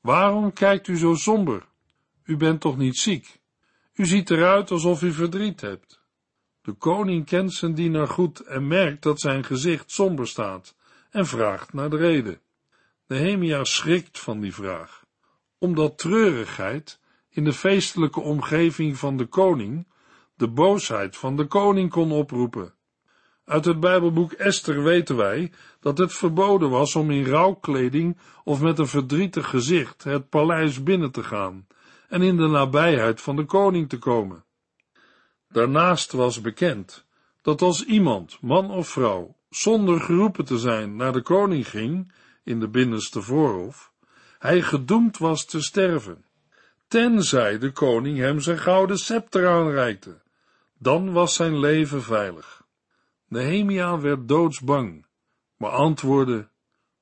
waarom 0.00 0.52
kijkt 0.52 0.88
u 0.88 0.96
zo 0.96 1.14
somber? 1.14 1.66
U 2.24 2.36
bent 2.36 2.60
toch 2.60 2.76
niet 2.76 2.96
ziek? 2.96 3.40
U 3.94 4.06
ziet 4.06 4.30
eruit 4.30 4.70
alsof 4.70 5.02
u 5.02 5.12
verdriet 5.12 5.60
hebt. 5.60 6.01
De 6.62 6.72
koning 6.72 7.26
kent 7.26 7.52
zijn 7.52 7.74
dienaar 7.74 8.08
goed 8.08 8.40
en 8.40 8.66
merkt 8.66 9.02
dat 9.02 9.20
zijn 9.20 9.44
gezicht 9.44 9.90
somber 9.90 10.26
staat 10.26 10.76
en 11.10 11.26
vraagt 11.26 11.72
naar 11.72 11.90
de 11.90 11.96
reden. 11.96 12.40
Nehemia 13.06 13.64
schrikt 13.64 14.18
van 14.18 14.40
die 14.40 14.54
vraag, 14.54 15.04
omdat 15.58 15.98
treurigheid 15.98 17.00
in 17.28 17.44
de 17.44 17.52
feestelijke 17.52 18.20
omgeving 18.20 18.98
van 18.98 19.16
de 19.16 19.26
koning 19.26 19.86
de 20.34 20.48
boosheid 20.48 21.16
van 21.16 21.36
de 21.36 21.46
koning 21.46 21.90
kon 21.90 22.12
oproepen. 22.12 22.74
Uit 23.44 23.64
het 23.64 23.80
Bijbelboek 23.80 24.32
Esther 24.32 24.82
weten 24.82 25.16
wij 25.16 25.52
dat 25.80 25.98
het 25.98 26.12
verboden 26.12 26.70
was 26.70 26.96
om 26.96 27.10
in 27.10 27.24
rouwkleding 27.24 28.18
of 28.44 28.60
met 28.60 28.78
een 28.78 28.86
verdrietig 28.86 29.48
gezicht 29.48 30.04
het 30.04 30.28
paleis 30.28 30.82
binnen 30.82 31.10
te 31.10 31.22
gaan 31.22 31.66
en 32.08 32.22
in 32.22 32.36
de 32.36 32.46
nabijheid 32.46 33.20
van 33.20 33.36
de 33.36 33.44
koning 33.44 33.88
te 33.88 33.98
komen. 33.98 34.44
Daarnaast 35.52 36.12
was 36.12 36.40
bekend 36.40 37.04
dat 37.42 37.62
als 37.62 37.84
iemand, 37.84 38.38
man 38.40 38.70
of 38.70 38.88
vrouw, 38.88 39.36
zonder 39.50 40.00
geroepen 40.00 40.44
te 40.44 40.58
zijn 40.58 40.96
naar 40.96 41.12
de 41.12 41.22
koning 41.22 41.68
ging, 41.68 42.12
in 42.44 42.60
de 42.60 42.68
binnenste 42.68 43.22
voorhof, 43.22 43.92
hij 44.38 44.62
gedoemd 44.62 45.18
was 45.18 45.44
te 45.44 45.62
sterven, 45.62 46.24
tenzij 46.88 47.58
de 47.58 47.72
koning 47.72 48.18
hem 48.18 48.40
zijn 48.40 48.58
gouden 48.58 48.98
scepter 48.98 49.48
aanreikte. 49.48 50.20
Dan 50.78 51.12
was 51.12 51.34
zijn 51.34 51.58
leven 51.58 52.02
veilig. 52.02 52.66
Nehemia 53.28 54.00
werd 54.00 54.28
doodsbang, 54.28 55.06
maar 55.56 55.70
antwoordde, 55.70 56.48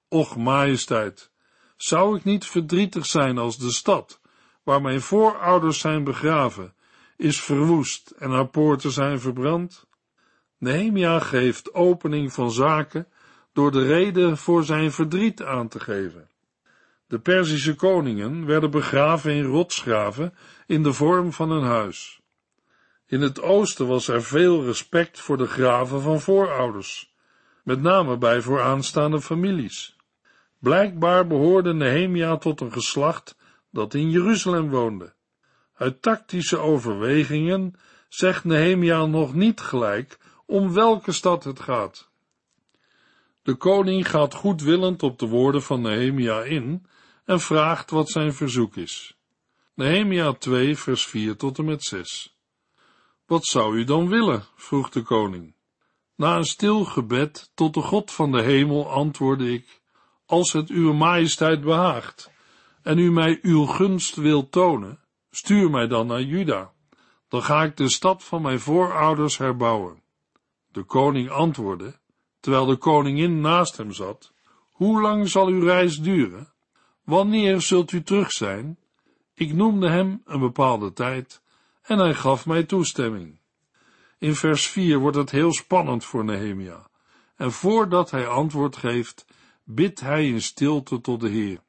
Och, 0.09 0.37
majesteit, 0.37 1.31
zou 1.77 2.17
ik 2.17 2.25
niet 2.25 2.47
verdrietig 2.47 3.07
zijn 3.07 3.39
als 3.39 3.59
de 3.59 3.73
stad, 3.73 4.21
waar 4.63 4.81
mijn 4.81 5.01
voorouders 5.01 5.79
zijn 5.79 6.05
begraven, 6.05 6.75
is 7.21 7.41
verwoest 7.41 8.11
en 8.11 8.31
haar 8.31 8.49
poorten 8.49 8.91
zijn 8.91 9.21
verbrand? 9.21 9.87
Nehemia 10.59 11.19
geeft 11.19 11.75
opening 11.75 12.33
van 12.33 12.51
zaken 12.51 13.09
door 13.53 13.71
de 13.71 13.87
reden 13.87 14.37
voor 14.37 14.65
zijn 14.65 14.93
verdriet 14.93 15.43
aan 15.43 15.69
te 15.69 15.81
geven. 15.81 16.29
De 17.07 17.19
Perzische 17.19 17.75
koningen 17.75 18.47
werden 18.47 18.71
begraven 18.71 19.33
in 19.33 19.45
rotsgraven 19.45 20.35
in 20.67 20.83
de 20.83 20.93
vorm 20.93 21.33
van 21.33 21.51
een 21.51 21.65
huis. 21.65 22.21
In 23.07 23.21
het 23.21 23.43
oosten 23.43 23.87
was 23.87 24.09
er 24.09 24.23
veel 24.23 24.65
respect 24.65 25.21
voor 25.21 25.37
de 25.37 25.47
graven 25.47 26.01
van 26.01 26.21
voorouders, 26.21 27.15
met 27.65 27.83
name 27.83 28.19
bij 28.19 28.41
vooraanstaande 28.41 29.21
families. 29.21 29.97
Blijkbaar 30.59 31.27
behoorde 31.27 31.75
Nehemia 31.75 32.37
tot 32.37 32.61
een 32.61 32.73
geslacht 32.73 33.37
dat 33.71 33.95
in 33.95 34.11
Jeruzalem 34.11 34.71
woonde. 34.71 35.13
Uit 35.81 36.03
tactische 36.03 36.59
overwegingen 36.59 37.75
zegt 38.09 38.45
Nehemia 38.45 39.07
nog 39.07 39.35
niet 39.35 39.61
gelijk 39.61 40.19
om 40.47 40.73
welke 40.73 41.13
stad 41.13 41.45
het 41.45 41.61
gaat. 41.61 42.11
De 43.43 43.55
koning 43.55 44.11
gaat 44.11 44.35
goedwillend 44.35 45.03
op 45.03 45.19
de 45.19 45.27
woorden 45.27 45.63
van 45.63 45.81
Nehemia 45.81 46.43
in 46.43 46.87
en 47.25 47.41
vraagt 47.41 47.91
wat 47.91 48.11
zijn 48.11 48.35
verzoek 48.35 48.77
is. 48.77 49.17
Nehemia 49.75 50.33
2 50.33 50.77
vers 50.77 51.07
4 51.07 51.37
tot 51.37 51.59
en 51.59 51.65
met 51.65 51.83
6 51.83 52.37
Wat 53.27 53.45
zou 53.45 53.77
u 53.77 53.85
dan 53.85 54.09
willen? 54.09 54.45
vroeg 54.55 54.91
de 54.91 55.03
koning. 55.03 55.55
Na 56.17 56.37
een 56.37 56.45
stil 56.45 56.85
gebed 56.85 57.51
tot 57.55 57.75
de 57.75 57.83
God 57.83 58.11
van 58.11 58.33
de 58.33 58.43
hemel 58.43 58.91
antwoordde 58.91 59.53
ik, 59.53 59.81
als 60.27 60.53
het 60.53 60.69
uw 60.69 60.93
majesteit 60.93 61.61
behaagt, 61.61 62.31
en 62.83 62.99
u 62.99 63.11
mij 63.11 63.39
uw 63.43 63.65
gunst 63.65 64.15
wilt 64.15 64.53
tonen, 64.53 65.01
stuur 65.31 65.71
mij 65.71 65.87
dan 65.87 66.07
naar 66.07 66.23
Juda, 66.23 66.73
dan 67.29 67.43
ga 67.43 67.63
ik 67.63 67.77
de 67.77 67.91
stad 67.91 68.25
van 68.25 68.43
mijn 68.43 68.61
voorouders 68.61 69.39
herbouwen. 69.39 70.03
De 70.73 70.83
koning 70.83 71.31
antwoordde, 71.31 71.99
terwijl 72.41 72.67
de 72.67 72.77
koningin 72.77 73.41
naast 73.41 73.77
hem 73.77 73.93
zat, 73.93 74.33
hoe 74.71 75.01
lang 75.01 75.29
zal 75.29 75.47
uw 75.47 75.65
reis 75.65 76.01
duren? 76.01 76.53
Wanneer 77.05 77.61
zult 77.61 77.93
u 77.93 78.03
terug 78.03 78.31
zijn? 78.31 78.79
Ik 79.35 79.53
noemde 79.53 79.89
hem 79.89 80.23
een 80.25 80.41
bepaalde 80.41 80.93
tijd 80.93 81.43
en 81.83 81.99
hij 81.99 82.15
gaf 82.15 82.47
mij 82.47 82.65
toestemming. 82.65 83.41
In 84.19 84.35
vers 84.35 84.67
4 84.67 84.99
wordt 84.99 85.17
het 85.17 85.31
heel 85.31 85.53
spannend 85.53 86.05
voor 86.05 86.25
Nehemia. 86.25 86.89
En 87.37 87.53
voordat 87.53 88.11
hij 88.11 88.27
antwoord 88.27 88.77
geeft, 88.77 89.27
bidt 89.65 90.01
hij 90.01 90.29
in 90.29 90.43
stilte 90.43 91.01
tot 91.01 91.21
de 91.21 91.29
Heer. 91.29 91.61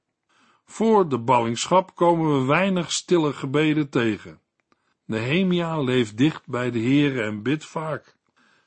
Voor 0.72 1.10
de 1.10 1.18
ballingschap 1.18 1.96
komen 1.96 2.40
we 2.40 2.46
weinig 2.46 2.92
stille 2.92 3.34
gebeden 3.34 3.90
tegen. 3.90 4.40
Nehemia 5.06 5.82
leeft 5.82 6.18
dicht 6.18 6.48
bij 6.48 6.72
de 6.72 6.80
Heer 6.80 7.24
en 7.24 7.42
bidt 7.42 7.66
vaak. 7.66 8.16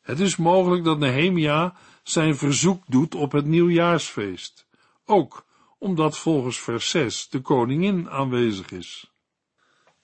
Het 0.03 0.21
is 0.21 0.37
mogelijk 0.37 0.85
dat 0.85 0.99
Nehemia 0.99 1.77
zijn 2.03 2.37
verzoek 2.37 2.83
doet 2.87 3.15
op 3.15 3.33
het 3.33 3.45
nieuwjaarsfeest, 3.45 4.67
ook 5.05 5.45
omdat 5.79 6.19
volgens 6.19 6.61
vers 6.61 6.91
6 6.91 7.29
de 7.29 7.41
koningin 7.41 8.11
aanwezig 8.11 8.71
is. 8.71 9.11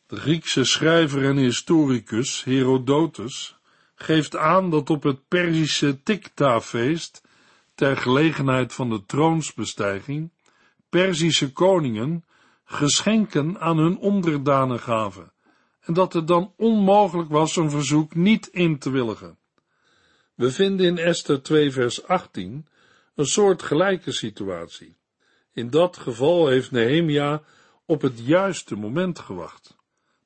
De 0.07 0.17
Griekse 0.17 0.65
schrijver 0.65 1.25
en 1.25 1.37
historicus 1.37 2.45
Herodotus 2.45 3.59
geeft 3.95 4.37
aan 4.37 4.71
dat 4.71 4.91
op 4.91 5.03
het 5.03 5.29
Perzische 5.29 6.03
Tikta-feest, 6.03 7.23
ter 7.75 7.97
gelegenheid 7.97 8.73
van 8.73 8.91
de 8.91 9.05
troonsbestijging, 9.07 10.31
Perzische 10.91 11.53
koningen 11.53 12.25
geschenken 12.65 13.61
aan 13.61 13.79
hun 13.79 13.99
onderdanen 13.99 14.81
gaven, 14.81 15.33
en 15.81 15.95
dat 15.95 16.13
het 16.13 16.27
dan 16.27 16.53
onmogelijk 16.57 17.31
was 17.31 17.57
een 17.57 17.71
verzoek 17.71 18.15
niet 18.15 18.47
in 18.47 18.79
te 18.79 18.91
willigen. 18.91 19.39
We 20.35 20.51
vinden 20.51 20.87
in 20.87 20.99
Esther 20.99 21.43
2 21.43 21.71
vers 21.71 22.07
18 22.07 22.67
een 23.15 23.27
soort 23.27 23.63
gelijke 23.63 24.13
situatie. 24.13 24.97
In 25.53 25.71
dat 25.71 25.97
geval 25.97 26.49
heeft 26.49 26.71
Nehemia 26.71 27.43
op 27.87 28.03
het 28.03 28.19
juiste 28.19 28.77
moment 28.77 29.19
gewacht. 29.19 29.77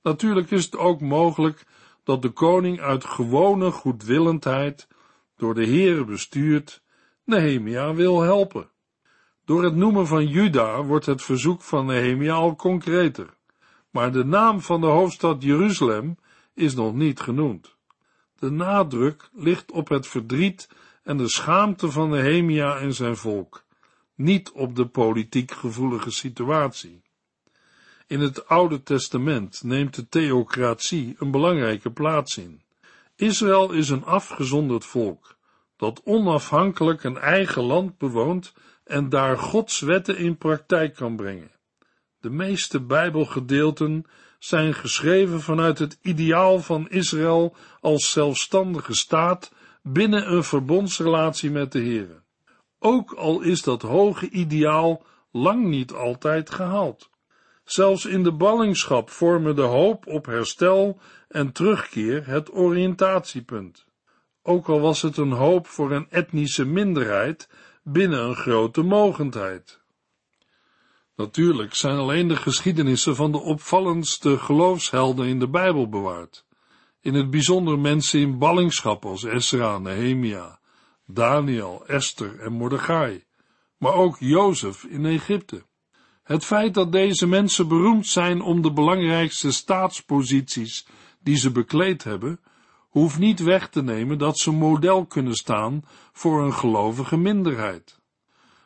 Natuurlijk 0.02 0.50
is 0.50 0.64
het 0.64 0.76
ook 0.76 1.00
mogelijk 1.00 1.64
dat 2.02 2.22
de 2.22 2.30
koning 2.30 2.80
uit 2.80 3.04
gewone 3.04 3.70
goedwillendheid, 3.70 4.88
door 5.36 5.54
de 5.54 5.64
heren 5.64 6.06
bestuurd, 6.06 6.82
Nehemia 7.24 7.94
wil 7.94 8.20
helpen. 8.20 8.70
Door 9.44 9.64
het 9.64 9.76
noemen 9.76 10.06
van 10.06 10.26
Juda 10.26 10.82
wordt 10.82 11.06
het 11.06 11.22
verzoek 11.22 11.62
van 11.62 11.86
Nehemia 11.86 12.34
al 12.34 12.56
concreter, 12.56 13.34
maar 13.90 14.12
de 14.12 14.24
naam 14.24 14.60
van 14.60 14.80
de 14.80 14.86
hoofdstad 14.86 15.42
Jeruzalem 15.42 16.16
is 16.54 16.74
nog 16.74 16.94
niet 16.94 17.20
genoemd. 17.20 17.74
De 18.38 18.50
nadruk 18.50 19.28
ligt 19.32 19.72
op 19.72 19.88
het 19.88 20.06
verdriet 20.06 20.68
en 21.02 21.16
de 21.16 21.28
schaamte 21.28 21.90
van 21.90 22.10
Nehemia 22.10 22.78
en 22.78 22.94
zijn 22.94 23.16
volk, 23.16 23.64
niet 24.14 24.52
op 24.52 24.76
de 24.76 24.86
politiek 24.86 25.50
gevoelige 25.52 26.10
situatie. 26.10 27.02
In 28.06 28.20
het 28.20 28.48
Oude 28.48 28.82
Testament 28.82 29.62
neemt 29.62 29.94
de 29.94 30.08
theocratie 30.08 31.16
een 31.18 31.30
belangrijke 31.30 31.90
plaats 31.90 32.36
in. 32.36 32.62
Israël 33.16 33.72
is 33.72 33.88
een 33.88 34.04
afgezonderd 34.04 34.84
volk, 34.84 35.33
dat 35.84 36.00
onafhankelijk 36.04 37.04
een 37.04 37.18
eigen 37.18 37.62
land 37.62 37.98
bewoont 37.98 38.52
en 38.84 39.08
daar 39.08 39.38
Gods 39.38 39.80
wetten 39.80 40.16
in 40.16 40.36
praktijk 40.36 40.94
kan 40.94 41.16
brengen. 41.16 41.50
De 42.20 42.30
meeste 42.30 42.80
Bijbelgedeelten 42.80 44.04
zijn 44.38 44.74
geschreven 44.74 45.40
vanuit 45.40 45.78
het 45.78 45.98
ideaal 46.02 46.58
van 46.58 46.88
Israël 46.88 47.56
als 47.80 48.10
zelfstandige 48.10 48.94
staat 48.94 49.52
binnen 49.82 50.32
een 50.32 50.44
verbondsrelatie 50.44 51.50
met 51.50 51.72
de 51.72 51.80
Heer. 51.80 52.22
Ook 52.78 53.12
al 53.12 53.40
is 53.40 53.62
dat 53.62 53.82
hoge 53.82 54.30
ideaal 54.30 55.04
lang 55.30 55.64
niet 55.64 55.92
altijd 55.92 56.50
gehaald. 56.50 57.10
Zelfs 57.64 58.04
in 58.04 58.22
de 58.22 58.32
ballingschap 58.32 59.10
vormen 59.10 59.54
de 59.54 59.62
hoop 59.62 60.06
op 60.06 60.26
herstel 60.26 60.98
en 61.28 61.52
terugkeer 61.52 62.26
het 62.26 62.52
oriëntatiepunt. 62.52 63.83
Ook 64.46 64.68
al 64.68 64.80
was 64.80 65.02
het 65.02 65.16
een 65.16 65.32
hoop 65.32 65.66
voor 65.66 65.92
een 65.92 66.06
etnische 66.10 66.64
minderheid 66.64 67.48
binnen 67.82 68.24
een 68.24 68.36
grote 68.36 68.82
mogendheid. 68.82 69.80
Natuurlijk 71.16 71.74
zijn 71.74 71.96
alleen 71.96 72.28
de 72.28 72.36
geschiedenissen 72.36 73.16
van 73.16 73.32
de 73.32 73.38
opvallendste 73.38 74.38
geloofshelden 74.38 75.26
in 75.26 75.38
de 75.38 75.48
Bijbel 75.48 75.88
bewaard. 75.88 76.46
In 77.00 77.14
het 77.14 77.30
bijzonder 77.30 77.78
mensen 77.78 78.20
in 78.20 78.38
ballingschap 78.38 79.04
als 79.04 79.24
Esra, 79.24 79.78
Nehemia, 79.78 80.60
Daniel, 81.06 81.86
Esther 81.86 82.40
en 82.40 82.52
Mordechai, 82.52 83.24
maar 83.76 83.94
ook 83.94 84.16
Jozef 84.18 84.84
in 84.84 85.06
Egypte. 85.06 85.64
Het 86.22 86.44
feit 86.44 86.74
dat 86.74 86.92
deze 86.92 87.26
mensen 87.26 87.68
beroemd 87.68 88.06
zijn 88.06 88.40
om 88.40 88.62
de 88.62 88.72
belangrijkste 88.72 89.52
staatsposities 89.52 90.86
die 91.20 91.36
ze 91.36 91.50
bekleed 91.50 92.04
hebben, 92.04 92.40
hoeft 92.94 93.18
niet 93.18 93.40
weg 93.40 93.68
te 93.68 93.82
nemen 93.82 94.18
dat 94.18 94.38
ze 94.38 94.50
model 94.50 95.06
kunnen 95.06 95.34
staan 95.34 95.84
voor 96.12 96.44
een 96.44 96.52
gelovige 96.52 97.16
minderheid. 97.16 98.00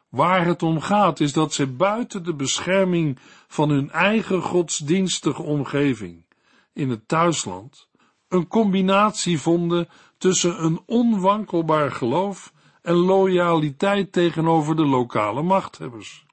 Waar 0.09 0.47
het 0.47 0.63
om 0.63 0.81
gaat 0.81 1.21
is 1.21 1.33
dat 1.33 1.53
ze 1.53 1.67
buiten 1.67 2.25
de 2.25 2.35
bescherming 2.35 3.19
van 3.47 3.71
hun 3.71 3.91
eigen 3.91 4.43
godsdienstige 4.43 5.43
omgeving, 5.43 6.27
in 6.73 6.91
het 6.91 7.09
thuisland, 7.09 7.89
een 8.29 8.47
combinatie 8.47 9.41
vonden 9.41 9.89
tussen 10.19 10.65
een 10.65 10.81
onwankelbaar 10.87 11.91
geloof 11.91 12.53
en 12.83 12.95
loyaliteit 12.95 14.13
tegenover 14.13 14.77
de 14.77 14.87
lokale 14.87 15.43
machthebbers. 15.43 16.27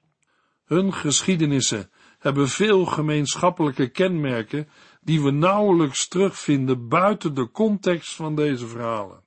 Hun 0.64 0.92
geschiedenissen 0.92 1.90
hebben 2.18 2.48
veel 2.48 2.84
gemeenschappelijke 2.84 3.88
kenmerken 3.88 4.68
die 5.06 5.22
we 5.22 5.30
nauwelijks 5.30 6.08
terugvinden 6.08 6.88
buiten 6.88 7.34
de 7.34 7.50
context 7.50 8.14
van 8.14 8.34
deze 8.34 8.66
verhalen. 8.66 9.24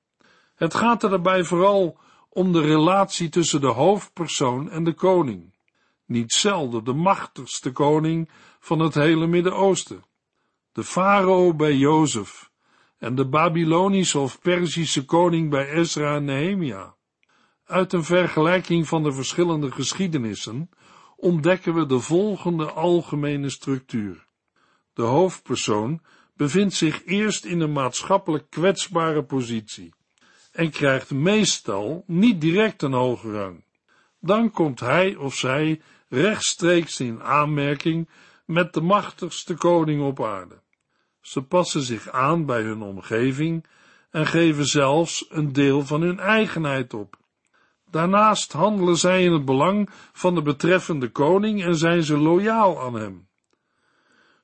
Het 0.55 0.73
gaat 0.73 1.03
er 1.03 1.09
daarbij 1.09 1.43
vooral 1.43 1.97
om 2.29 2.51
de 2.51 2.61
relatie 2.61 3.29
tussen 3.29 3.61
de 3.61 3.67
hoofdpersoon 3.67 4.69
en 4.69 4.83
de 4.83 4.93
koning, 4.93 5.53
niet 6.05 6.31
zelden 6.31 6.83
de 6.83 6.93
machtigste 6.93 7.71
koning 7.71 8.29
van 8.59 8.79
het 8.79 8.93
hele 8.93 9.27
Midden-Oosten, 9.27 10.05
de 10.71 10.83
farao 10.83 11.53
bij 11.53 11.75
Jozef 11.75 12.51
en 12.97 13.15
de 13.15 13.27
Babylonische 13.27 14.19
of 14.19 14.41
Perzische 14.41 15.05
koning 15.05 15.49
bij 15.49 15.69
Ezra 15.69 16.15
en 16.15 16.25
Nehemia. 16.25 16.95
Uit 17.65 17.93
een 17.93 18.03
vergelijking 18.03 18.87
van 18.87 19.03
de 19.03 19.11
verschillende 19.11 19.71
geschiedenissen 19.71 20.69
ontdekken 21.15 21.73
we 21.73 21.85
de 21.85 21.99
volgende 21.99 22.71
algemene 22.71 23.49
structuur. 23.49 24.27
De 24.99 25.05
hoofdpersoon 25.05 26.01
bevindt 26.33 26.73
zich 26.73 27.05
eerst 27.05 27.45
in 27.45 27.59
een 27.59 27.71
maatschappelijk 27.71 28.49
kwetsbare 28.49 29.23
positie 29.23 29.93
en 30.51 30.69
krijgt 30.71 31.11
meestal 31.11 32.03
niet 32.07 32.41
direct 32.41 32.81
een 32.81 32.93
hoge 32.93 33.31
rang. 33.31 33.63
Dan 34.19 34.51
komt 34.51 34.79
hij 34.79 35.15
of 35.15 35.35
zij 35.35 35.81
rechtstreeks 36.09 36.99
in 36.99 37.23
aanmerking 37.23 38.09
met 38.45 38.73
de 38.73 38.81
machtigste 38.81 39.53
koning 39.53 40.01
op 40.01 40.23
aarde. 40.23 40.61
Ze 41.21 41.41
passen 41.41 41.81
zich 41.81 42.09
aan 42.09 42.45
bij 42.45 42.61
hun 42.61 42.81
omgeving 42.81 43.65
en 44.11 44.27
geven 44.27 44.65
zelfs 44.65 45.25
een 45.29 45.53
deel 45.53 45.85
van 45.85 46.01
hun 46.01 46.19
eigenheid 46.19 46.93
op. 46.93 47.17
Daarnaast 47.89 48.51
handelen 48.51 48.97
zij 48.97 49.23
in 49.23 49.31
het 49.31 49.45
belang 49.45 49.89
van 50.13 50.35
de 50.35 50.41
betreffende 50.41 51.09
koning 51.09 51.63
en 51.63 51.75
zijn 51.75 52.03
ze 52.03 52.17
loyaal 52.17 52.81
aan 52.81 52.93
hem. 52.93 53.28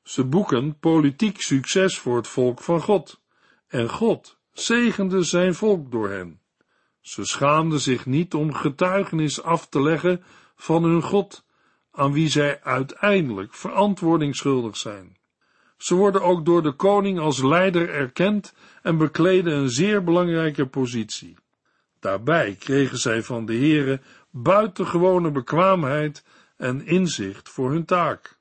Ze 0.05 0.23
boeken 0.23 0.79
politiek 0.79 1.41
succes 1.41 1.99
voor 1.99 2.15
het 2.15 2.27
volk 2.27 2.61
van 2.61 2.81
God, 2.81 3.21
en 3.67 3.89
God 3.89 4.39
zegende 4.51 5.23
zijn 5.23 5.55
volk 5.55 5.91
door 5.91 6.09
hen. 6.09 6.39
Ze 7.01 7.25
schaamden 7.25 7.79
zich 7.79 8.05
niet 8.05 8.33
om 8.33 8.53
getuigenis 8.53 9.43
af 9.43 9.67
te 9.67 9.81
leggen 9.81 10.23
van 10.55 10.83
hun 10.83 11.01
God, 11.01 11.45
aan 11.91 12.13
wie 12.13 12.29
zij 12.29 12.63
uiteindelijk 12.63 13.53
verantwoording 13.53 14.35
schuldig 14.35 14.77
zijn. 14.77 15.17
Ze 15.77 15.95
worden 15.95 16.21
ook 16.21 16.45
door 16.45 16.63
de 16.63 16.71
koning 16.71 17.19
als 17.19 17.43
leider 17.43 17.89
erkend 17.89 18.53
en 18.81 18.97
bekleden 18.97 19.53
een 19.53 19.69
zeer 19.69 20.03
belangrijke 20.03 20.65
positie. 20.65 21.37
Daarbij 21.99 22.55
kregen 22.59 22.97
zij 22.97 23.23
van 23.23 23.45
de 23.45 23.55
Heere 23.55 24.01
buitengewone 24.29 25.31
bekwaamheid 25.31 26.23
en 26.57 26.85
inzicht 26.85 27.49
voor 27.49 27.71
hun 27.71 27.85
taak. 27.85 28.34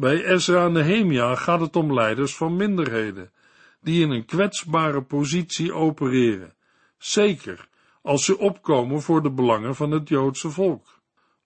Bij 0.00 0.24
Ezra 0.24 0.64
en 0.64 0.72
Nehemia 0.72 1.34
gaat 1.34 1.60
het 1.60 1.76
om 1.76 1.94
leiders 1.94 2.36
van 2.36 2.56
minderheden, 2.56 3.32
die 3.80 4.02
in 4.02 4.10
een 4.10 4.24
kwetsbare 4.24 5.02
positie 5.02 5.72
opereren, 5.72 6.54
zeker 6.98 7.68
als 8.02 8.24
ze 8.24 8.38
opkomen 8.38 9.02
voor 9.02 9.22
de 9.22 9.30
belangen 9.30 9.74
van 9.74 9.90
het 9.90 10.08
Joodse 10.08 10.50
volk. 10.50 11.00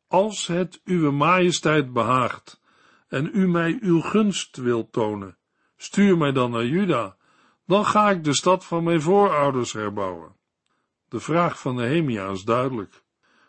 Als 0.08 0.46
het 0.46 0.80
uwe 0.84 1.10
majesteit 1.10 1.92
behaagt 1.92 2.60
en 3.08 3.30
u 3.32 3.48
mij 3.48 3.78
uw 3.80 4.00
gunst 4.00 4.56
wilt 4.56 4.92
tonen, 4.92 5.36
stuur 5.76 6.16
mij 6.18 6.32
dan 6.32 6.50
naar 6.50 6.66
Juda, 6.66 7.16
dan 7.66 7.86
ga 7.86 8.10
ik 8.10 8.24
de 8.24 8.34
stad 8.34 8.64
van 8.64 8.84
mijn 8.84 9.02
voorouders 9.02 9.72
herbouwen. 9.72 10.36
De 11.08 11.20
vraag 11.20 11.58
van 11.58 11.74
Nehemia 11.74 12.30
is 12.30 12.42
duidelijk. 12.42 13.02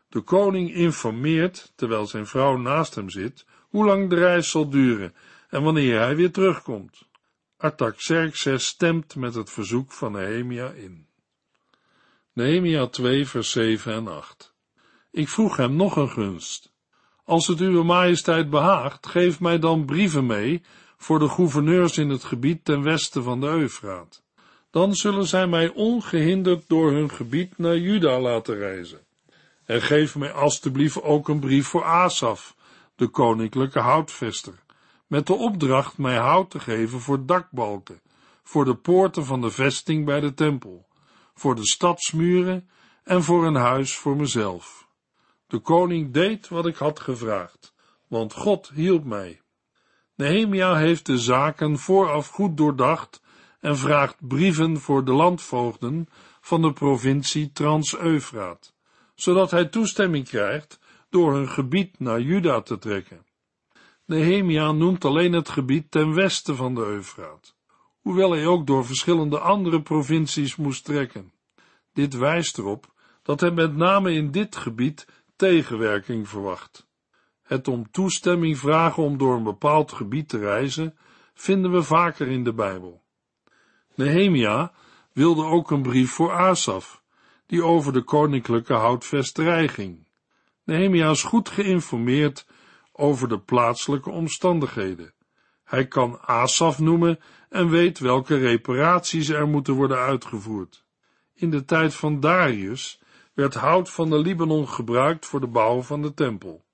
De 0.09 0.21
koning 0.21 0.73
informeert, 0.73 1.73
terwijl 1.75 2.05
zijn 2.05 2.27
vrouw 2.27 2.57
naast 2.57 2.95
hem 2.95 3.09
zit, 3.09 3.45
hoe 3.73 3.86
lang 3.86 4.09
de 4.09 4.15
reis 4.15 4.49
zal 4.49 4.69
duren 4.69 5.13
en 5.49 5.63
wanneer 5.63 5.99
hij 5.99 6.15
weer 6.15 6.31
terugkomt. 6.31 7.07
Artaxerxes 7.57 8.65
stemt 8.65 9.15
met 9.15 9.33
het 9.33 9.49
verzoek 9.49 9.91
van 9.91 10.12
Nehemia 10.12 10.69
in. 10.69 11.07
Nehemia 12.33 12.88
2 12.88 13.27
vers 13.27 13.51
7 13.51 13.93
en 13.93 14.07
8 14.07 14.53
Ik 15.12 15.29
vroeg 15.29 15.57
hem 15.57 15.75
nog 15.75 15.95
een 15.95 16.09
gunst. 16.09 16.73
Als 17.23 17.47
het 17.47 17.59
uwe 17.59 17.83
majesteit 17.83 18.49
behaagt, 18.49 19.07
geef 19.07 19.39
mij 19.39 19.59
dan 19.59 19.86
brieven 19.86 20.25
mee 20.25 20.62
voor 20.97 21.19
de 21.19 21.29
gouverneurs 21.29 21.97
in 21.97 22.09
het 22.09 22.23
gebied 22.23 22.65
ten 22.65 22.83
westen 22.83 23.23
van 23.23 23.39
de 23.39 23.47
Eufraat. 23.47 24.23
Dan 24.71 24.95
zullen 24.95 25.27
zij 25.27 25.47
mij 25.47 25.69
ongehinderd 25.69 26.63
door 26.67 26.91
hun 26.91 27.12
gebied 27.12 27.57
naar 27.57 27.77
Juda 27.77 28.19
laten 28.19 28.55
reizen. 28.55 28.99
En 29.65 29.81
geef 29.81 30.15
mij 30.15 30.31
alstublieft 30.31 31.01
ook 31.01 31.27
een 31.27 31.39
brief 31.39 31.67
voor 31.67 31.83
Asaf, 31.83 32.55
de 32.95 33.08
koninklijke 33.08 33.79
houtvester, 33.79 34.63
met 35.08 35.27
de 35.27 35.34
opdracht 35.34 35.97
mij 35.97 36.17
hout 36.17 36.49
te 36.49 36.60
geven 36.60 36.99
voor 36.99 37.25
dakbalken, 37.25 38.01
voor 38.43 38.65
de 38.65 38.75
poorten 38.75 39.25
van 39.25 39.41
de 39.41 39.51
vesting 39.51 40.06
bij 40.06 40.19
de 40.19 40.34
tempel, 40.34 40.88
voor 41.34 41.56
de 41.56 41.65
stadsmuren 41.65 42.69
en 43.03 43.23
voor 43.23 43.45
een 43.45 43.56
huis 43.56 43.95
voor 43.95 44.15
mezelf. 44.15 44.88
De 45.47 45.60
koning 45.60 46.13
deed 46.13 46.47
wat 46.47 46.65
ik 46.65 46.75
had 46.75 46.99
gevraagd, 46.99 47.73
want 48.08 48.34
God 48.34 48.71
hielp 48.73 49.03
mij. 49.03 49.41
Nehemia 50.15 50.75
heeft 50.75 51.06
de 51.06 51.17
zaken 51.17 51.77
vooraf 51.77 52.27
goed 52.27 52.58
doordacht 52.58 53.21
en 53.60 53.77
vraagt 53.77 54.27
brieven 54.27 54.79
voor 54.79 55.06
de 55.06 55.13
landvoogden 55.13 56.08
van 56.41 56.62
de 56.62 56.73
provincie 56.73 57.51
Trans-Eufraat, 57.51 58.73
zodat 59.15 59.51
hij 59.51 59.65
toestemming 59.65 60.27
krijgt 60.27 60.79
door 61.13 61.34
hun 61.34 61.49
gebied 61.49 61.99
naar 61.99 62.21
Juda 62.21 62.62
te 62.62 62.78
trekken. 62.78 63.26
Nehemia 64.06 64.71
noemt 64.71 65.06
alleen 65.06 65.34
het 65.34 65.49
gebied 65.49 65.91
ten 65.91 66.13
westen 66.13 66.56
van 66.56 66.76
de 66.76 66.82
Eufraat, 66.82 67.56
hoewel 68.02 68.32
hij 68.32 68.45
ook 68.45 68.67
door 68.67 68.86
verschillende 68.86 69.39
andere 69.39 69.82
provincies 69.82 70.56
moest 70.56 70.86
trekken. 70.86 71.34
Dit 71.93 72.13
wijst 72.13 72.58
erop 72.58 72.93
dat 73.21 73.39
hij 73.39 73.52
met 73.52 73.76
name 73.76 74.13
in 74.13 74.32
dit 74.32 74.56
gebied 74.56 75.08
tegenwerking 75.36 76.30
verwacht. 76.30 76.88
Het 77.43 77.67
om 77.67 77.91
toestemming 77.91 78.58
vragen 78.58 79.04
om 79.04 79.17
door 79.17 79.36
een 79.36 79.43
bepaald 79.43 79.91
gebied 79.91 80.30
te 80.30 80.38
reizen, 80.38 80.97
vinden 81.34 81.71
we 81.71 81.84
vaker 81.84 82.28
in 82.28 82.43
de 82.43 82.54
Bijbel. 82.54 83.04
Nehemia 83.95 84.73
wilde 85.12 85.43
ook 85.43 85.71
een 85.71 85.82
brief 85.82 86.12
voor 86.12 86.32
Asaf, 86.32 87.04
die 87.45 87.63
over 87.63 87.93
de 87.93 88.04
koninklijke 88.04 88.73
houtvesterij 88.73 89.67
ging. 89.67 90.12
Nehemia 90.63 91.10
is 91.10 91.23
goed 91.23 91.49
geïnformeerd 91.49 92.45
over 92.91 93.28
de 93.28 93.39
plaatselijke 93.39 94.10
omstandigheden. 94.10 95.13
Hij 95.63 95.88
kan 95.88 96.19
Asaf 96.21 96.80
noemen 96.80 97.19
en 97.49 97.69
weet 97.69 97.99
welke 97.99 98.38
reparaties 98.38 99.30
er 99.30 99.47
moeten 99.47 99.73
worden 99.73 99.97
uitgevoerd. 99.97 100.86
In 101.34 101.49
de 101.49 101.65
tijd 101.65 101.95
van 101.95 102.19
Darius 102.19 103.02
werd 103.34 103.54
hout 103.54 103.89
van 103.89 104.10
de 104.10 104.17
Libanon 104.17 104.67
gebruikt 104.67 105.26
voor 105.26 105.39
de 105.39 105.47
bouw 105.47 105.82
van 105.82 106.02
de 106.02 106.13
tempel. 106.13 106.65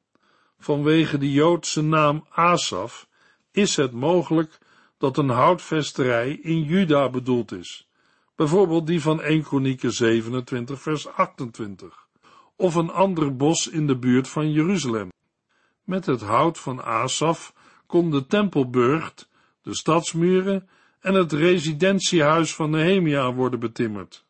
Vanwege 0.60 1.17
de 1.17 1.32
Joodse 1.32 1.82
naam 1.82 2.25
Asaf 2.30 3.08
is 3.52 3.75
het 3.75 3.91
mogelijk 3.91 4.58
dat 4.97 5.17
een 5.17 5.30
houtvesterij 5.30 6.32
in 6.32 6.63
Juda 6.63 7.10
bedoeld 7.10 7.52
is, 7.52 7.89
bijvoorbeeld 8.36 8.88
die 8.88 9.02
van 9.02 9.21
1 9.21 9.43
Kronieken 9.43 9.93
27 9.93 10.82
vers 10.82 11.08
28, 11.08 12.08
of 12.60 12.76
een 12.76 12.89
ander 12.89 13.36
bos 13.36 13.67
in 13.67 13.88
de 13.88 13.98
buurt 13.98 14.28
van 14.28 14.52
Jeruzalem. 14.52 15.12
Met 15.84 16.06
het 16.06 16.22
hout 16.22 16.60
van 16.60 16.84
Asaf 16.84 17.54
kon 17.86 18.12
de 18.12 18.26
tempelburcht, 18.26 19.30
de 19.62 19.76
stadsmuren 19.76 20.69
en 21.00 21.13
het 21.13 21.32
residentiehuis 21.32 22.56
van 22.56 22.69
Nehemia 22.69 23.34
worden 23.34 23.60
betimmerd. 23.60 24.26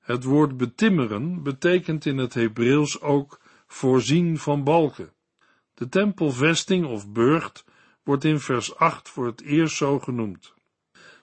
Het 0.00 0.24
woord 0.24 0.56
betimmeren 0.56 1.42
betekent 1.42 2.06
in 2.06 2.18
het 2.18 2.34
Hebreeuws 2.34 3.00
ook 3.00 3.40
voorzien 3.66 4.38
van 4.38 4.64
balken. 4.64 5.12
De 5.74 5.88
tempelvesting 5.88 6.86
of 6.86 7.08
burcht 7.08 7.64
wordt 8.02 8.24
in 8.24 8.40
vers 8.40 8.76
8 8.76 9.08
voor 9.08 9.26
het 9.26 9.42
eerst 9.42 9.76
zo 9.76 9.98
genoemd. 9.98 10.54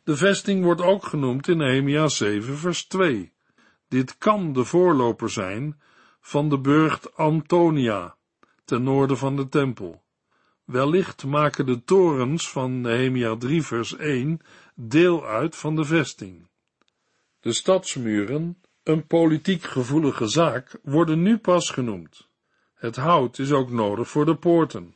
De 0.04 0.15
vesting 0.15 0.63
wordt 0.63 0.82
ook 0.82 1.06
genoemd 1.06 1.48
in 1.48 1.58
Nehemia 1.58 2.08
7 2.08 2.58
vers 2.58 2.86
2. 2.86 3.32
Dit 3.88 4.17
kan 4.17 4.54
de 4.54 4.63
voorloper 4.63 5.30
zijn 5.30 5.80
van 6.25 6.49
de 6.49 6.59
burcht 6.59 7.15
Antonia, 7.15 8.15
ten 8.63 8.83
noorden 8.83 9.17
van 9.17 9.35
de 9.35 9.49
tempel. 9.49 10.03
Wellicht 10.63 11.25
maken 11.25 11.65
de 11.65 11.83
torens 11.83 12.49
van 12.49 12.81
Nehemia 12.81 13.35
3 13.35 13.61
vers 13.61 13.95
1 13.95 14.41
deel 14.75 15.25
uit 15.25 15.55
van 15.55 15.75
de 15.75 15.83
vesting. 15.83 16.47
De 17.39 17.53
stadsmuren, 17.53 18.57
een 18.83 19.07
politiek 19.07 19.63
gevoelige 19.63 20.27
zaak, 20.27 20.79
worden 20.83 21.21
nu 21.21 21.38
pas 21.38 21.69
genoemd. 21.69 22.29
Het 22.73 22.95
hout 22.95 23.39
is 23.39 23.51
ook 23.51 23.69
nodig 23.69 24.07
voor 24.07 24.25
de 24.25 24.35
poorten. 24.35 24.95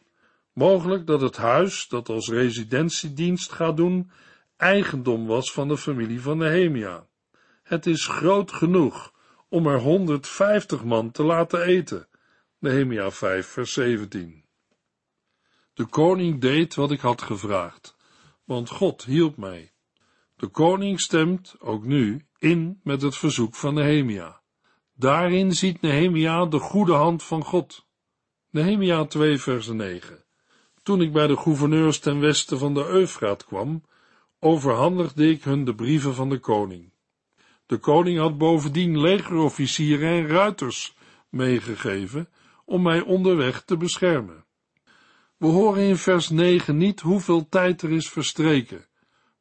Mogelijk 0.54 1.08
dat 1.08 1.22
het 1.22 1.38
huis, 1.38 1.88
dat 1.88 2.10
als 2.10 2.30
residentiedienst 2.30 3.52
gaat 3.52 3.78
doen, 3.78 4.12
eigendom 4.58 5.28
was 5.28 5.52
van 5.52 5.68
de 5.68 5.78
familie 5.78 6.22
van 6.22 6.38
Nehemia. 6.38 7.08
Het 7.64 7.86
is 7.86 8.08
groot 8.08 8.52
genoeg 8.52 9.18
om 9.50 9.68
er 9.68 9.80
150 9.80 10.84
man 10.84 11.12
te 11.12 11.24
laten 11.24 11.62
eten. 11.62 12.08
Nehemia 12.60 13.12
5 13.12 13.48
vers 13.48 13.74
17. 13.74 14.44
De 15.74 15.86
koning 15.86 16.42
deed 16.42 16.76
wat 16.76 16.92
ik 16.92 17.00
had 17.00 17.22
gevraagd, 17.22 17.96
want 18.44 18.70
God 18.70 19.04
hielp 19.04 19.38
mij. 19.38 19.72
De 20.36 20.48
koning 20.48 21.00
stemt, 21.00 21.56
ook 21.60 21.84
nu, 21.84 22.26
in 22.38 22.80
met 22.84 23.02
het 23.02 23.16
verzoek 23.16 23.56
van 23.56 23.74
Nehemia. 23.74 24.42
Daarin 24.94 25.52
ziet 25.52 25.82
Nehemia 25.82 26.46
de 26.46 26.60
goede 26.60 26.94
hand 26.94 27.24
van 27.24 27.44
God. 27.44 27.88
Nehemia 28.50 29.06
2 29.06 29.38
vers 29.38 29.68
9. 29.68 30.24
Toen 30.84 31.02
ik 31.02 31.14
bij 31.14 31.28
de 31.28 31.38
gouverneurs 31.38 32.00
ten 32.00 32.20
westen 32.20 32.58
van 32.58 32.74
de 32.74 32.86
Eufraat 32.86 33.46
kwam, 33.46 33.84
overhandigde 34.40 35.30
ik 35.30 35.44
hun 35.44 35.66
de 35.66 35.76
brieven 35.76 36.16
van 36.16 36.30
de 36.30 36.40
koning. 36.40 36.92
De 37.70 37.78
koning 37.78 38.20
had 38.20 38.38
bovendien 38.38 39.00
legerofficieren 39.00 40.10
en 40.10 40.28
ruiters 40.28 40.96
meegegeven 41.30 42.30
om 42.66 42.82
mij 42.82 43.02
onderweg 43.02 43.62
te 43.62 43.78
beschermen. 43.78 44.46
We 45.38 45.48
horen 45.48 45.84
in 45.84 45.98
vers 45.98 46.30
9 46.30 46.78
niet 46.78 47.00
hoeveel 47.00 47.50
tijd 47.50 47.82
er 47.82 47.92
is 47.92 48.10
verstreken, 48.10 48.86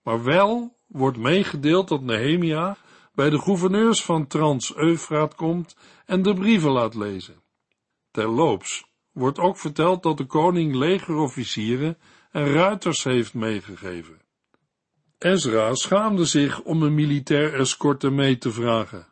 maar 0.02 0.24
wel 0.24 0.76
wordt 0.86 1.18
meegedeeld 1.18 1.88
dat 1.88 2.02
Nehemia 2.02 2.76
bij 3.14 3.30
de 3.30 3.38
gouverneurs 3.38 4.04
van 4.04 4.26
Trans-Eufraat 4.26 5.34
komt 5.34 5.76
en 6.06 6.22
de 6.22 6.34
brieven 6.34 6.70
laat 6.70 6.94
lezen. 6.94 7.42
Terloops 8.10 8.84
wordt 9.12 9.38
ook 9.38 9.58
verteld 9.58 10.02
dat 10.02 10.16
de 10.16 10.26
koning 10.26 10.74
legerofficieren 10.74 11.98
en 12.30 12.52
ruiters 12.52 13.04
heeft 13.04 13.34
meegegeven. 13.34 14.20
Ezra 15.18 15.74
schaamde 15.74 16.24
zich 16.24 16.60
om 16.60 16.82
een 16.82 16.94
militair 16.94 17.54
escorte 17.54 18.10
mee 18.10 18.38
te 18.38 18.52
vragen, 18.52 19.06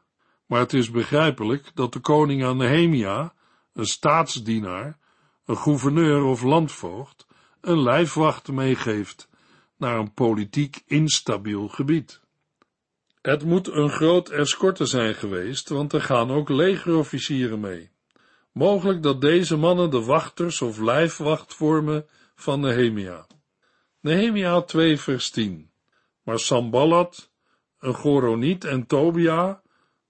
maar 0.47 0.61
het 0.61 0.73
is 0.73 0.91
begrijpelijk 0.91 1.71
dat 1.75 1.93
de 1.93 2.01
koning 2.01 2.45
aan 2.45 2.57
Nehemia, 2.57 3.35
een 3.73 3.87
staatsdienaar, 3.87 4.99
een 5.45 5.57
gouverneur 5.57 6.23
of 6.23 6.43
landvoogd, 6.43 7.27
een 7.61 7.83
lijfwacht 7.83 8.49
meegeeft 8.49 9.29
naar 9.77 9.99
een 9.99 10.15
politiek 10.15 10.83
instabiel 10.87 11.69
gebied. 11.69 12.21
Het 13.23 13.45
moet 13.45 13.69
een 13.69 13.91
groot 13.91 14.29
escorte 14.29 14.85
zijn 14.85 15.15
geweest, 15.15 15.69
want 15.69 15.93
er 15.93 16.03
gaan 16.03 16.31
ook 16.31 16.49
legerofficieren 16.49 17.61
mee. 17.61 17.91
Mogelijk 18.53 19.03
dat 19.03 19.21
deze 19.21 19.57
mannen 19.57 19.91
de 19.91 20.03
wachters 20.03 20.63
of 20.63 20.79
lijfwacht 20.79 21.55
vormen 21.55 22.07
van 22.35 22.61
Nehemia. 22.61 23.27
Nehemia 24.01 24.63
2 24.63 24.99
vers 24.99 25.31
10 25.31 25.75
Maar 26.27 26.39
Sambalat, 26.39 27.31
een 27.79 27.95
Goroniet 27.95 28.65
en 28.65 28.87
Tobia, 28.87 29.63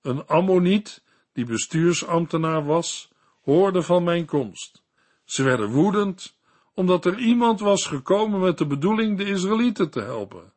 een 0.02 0.26
Ammoniet, 0.26 1.02
die 1.32 1.44
bestuursambtenaar 1.44 2.64
was, 2.64 3.12
hoorden 3.42 3.84
van 3.84 4.04
mijn 4.04 4.24
komst. 4.24 4.82
Ze 5.24 5.42
werden 5.42 5.70
woedend, 5.70 6.38
omdat 6.74 7.04
er 7.04 7.18
iemand 7.18 7.60
was 7.60 7.86
gekomen 7.86 8.40
met 8.40 8.58
de 8.58 8.66
bedoeling 8.66 9.18
de 9.18 9.24
Israëlieten 9.24 9.90
te 9.90 10.00
helpen. 10.00 10.52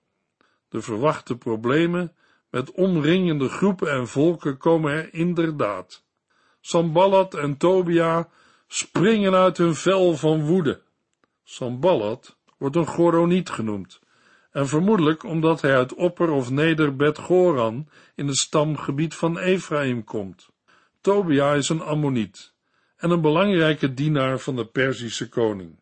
De 0.70 0.82
verwachte 0.82 1.38
problemen 1.38 2.16
met 2.50 2.72
omringende 2.72 3.50
groepen 3.50 3.92
en 3.92 4.08
volken 4.08 4.58
komen 4.58 4.92
er 4.92 5.14
inderdaad. 5.14 6.04
Sambalat 6.62 7.34
en 7.34 7.58
Tobia 7.58 8.30
springen 8.68 9.34
uit 9.34 9.58
hun 9.58 9.76
vel 9.76 10.16
van 10.16 10.46
woede. 10.46 10.82
Sambalat 11.44 12.38
wordt 12.58 12.76
een 12.76 12.88
Goroniet 12.88 13.50
genoemd, 13.50 14.00
en 14.60 14.68
vermoedelijk 14.68 15.24
omdat 15.24 15.62
hij 15.62 15.76
uit 15.76 15.94
Opper 15.94 16.30
of 16.30 16.50
Neder 16.50 16.96
Bet 16.96 17.18
Goran 17.18 17.88
in 18.16 18.28
het 18.28 18.38
stamgebied 18.38 19.16
van 19.16 19.38
Ephraim 19.38 20.04
komt. 20.04 20.50
Tobia 21.02 21.54
is 21.54 21.70
een 21.70 21.82
Ammoniet 21.82 22.54
en 22.98 23.10
een 23.10 23.22
belangrijke 23.22 23.94
dienaar 23.94 24.40
van 24.40 24.56
de 24.56 24.66
Perzische 24.66 25.30
koning. 25.30 25.80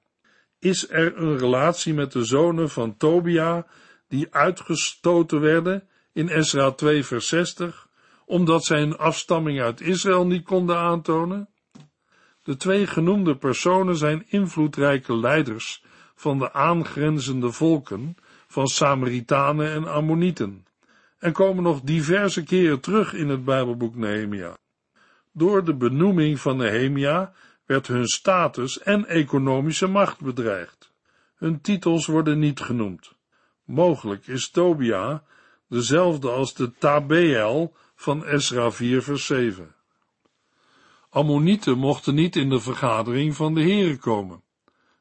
Is 0.59 0.89
er 0.89 1.17
een 1.17 1.37
relatie 1.37 1.93
met 1.93 2.11
de 2.11 2.23
zonen 2.23 2.69
van 2.69 2.97
Tobia 2.97 3.67
die 4.07 4.27
uitgestoten 4.29 5.39
werden 5.39 5.87
in 6.13 6.29
Esra 6.29 6.71
2 6.71 7.03
vers 7.03 7.27
60 7.27 7.87
omdat 8.25 8.65
zij 8.65 8.81
een 8.81 8.97
afstamming 8.97 9.61
uit 9.61 9.81
Israël 9.81 10.27
niet 10.27 10.43
konden 10.43 10.77
aantonen? 10.77 11.49
De 12.43 12.55
twee 12.55 12.87
genoemde 12.87 13.37
personen 13.37 13.97
zijn 13.97 14.25
invloedrijke 14.27 15.17
leiders 15.17 15.83
van 16.15 16.39
de 16.39 16.53
aangrenzende 16.53 17.51
volken 17.51 18.17
van 18.47 18.67
Samaritanen 18.67 19.71
en 19.71 19.88
Ammonieten 19.88 20.65
en 21.19 21.31
komen 21.31 21.63
nog 21.63 21.81
diverse 21.81 22.43
keren 22.43 22.79
terug 22.79 23.13
in 23.13 23.29
het 23.29 23.45
Bijbelboek 23.45 23.95
Nehemia. 23.95 24.57
Door 25.31 25.63
de 25.63 25.75
benoeming 25.75 26.39
van 26.39 26.57
Nehemia 26.57 27.33
werd 27.65 27.88
hun 27.88 28.07
status 28.07 28.79
en 28.79 29.05
economische 29.05 29.88
macht 29.88 30.21
bedreigd. 30.21 30.91
Hun 31.36 31.62
titels 31.62 32.05
worden 32.05 32.39
niet 32.39 32.60
genoemd. 32.60 33.15
Mogelijk 33.63 34.27
is 34.27 34.49
Tobia 34.49 35.23
dezelfde 35.69 36.29
als 36.29 36.53
de 36.53 36.71
Tabeel 36.77 37.75
van 37.95 38.25
Esra 38.25 38.71
4 38.71 39.03
vers 39.03 39.25
7. 39.25 39.75
Ammonieten 41.10 41.77
mochten 41.77 42.15
niet 42.15 42.36
in 42.36 42.49
de 42.49 42.60
vergadering 42.60 43.36
van 43.36 43.53
de 43.53 43.62
heren 43.62 43.99
komen. 43.99 44.41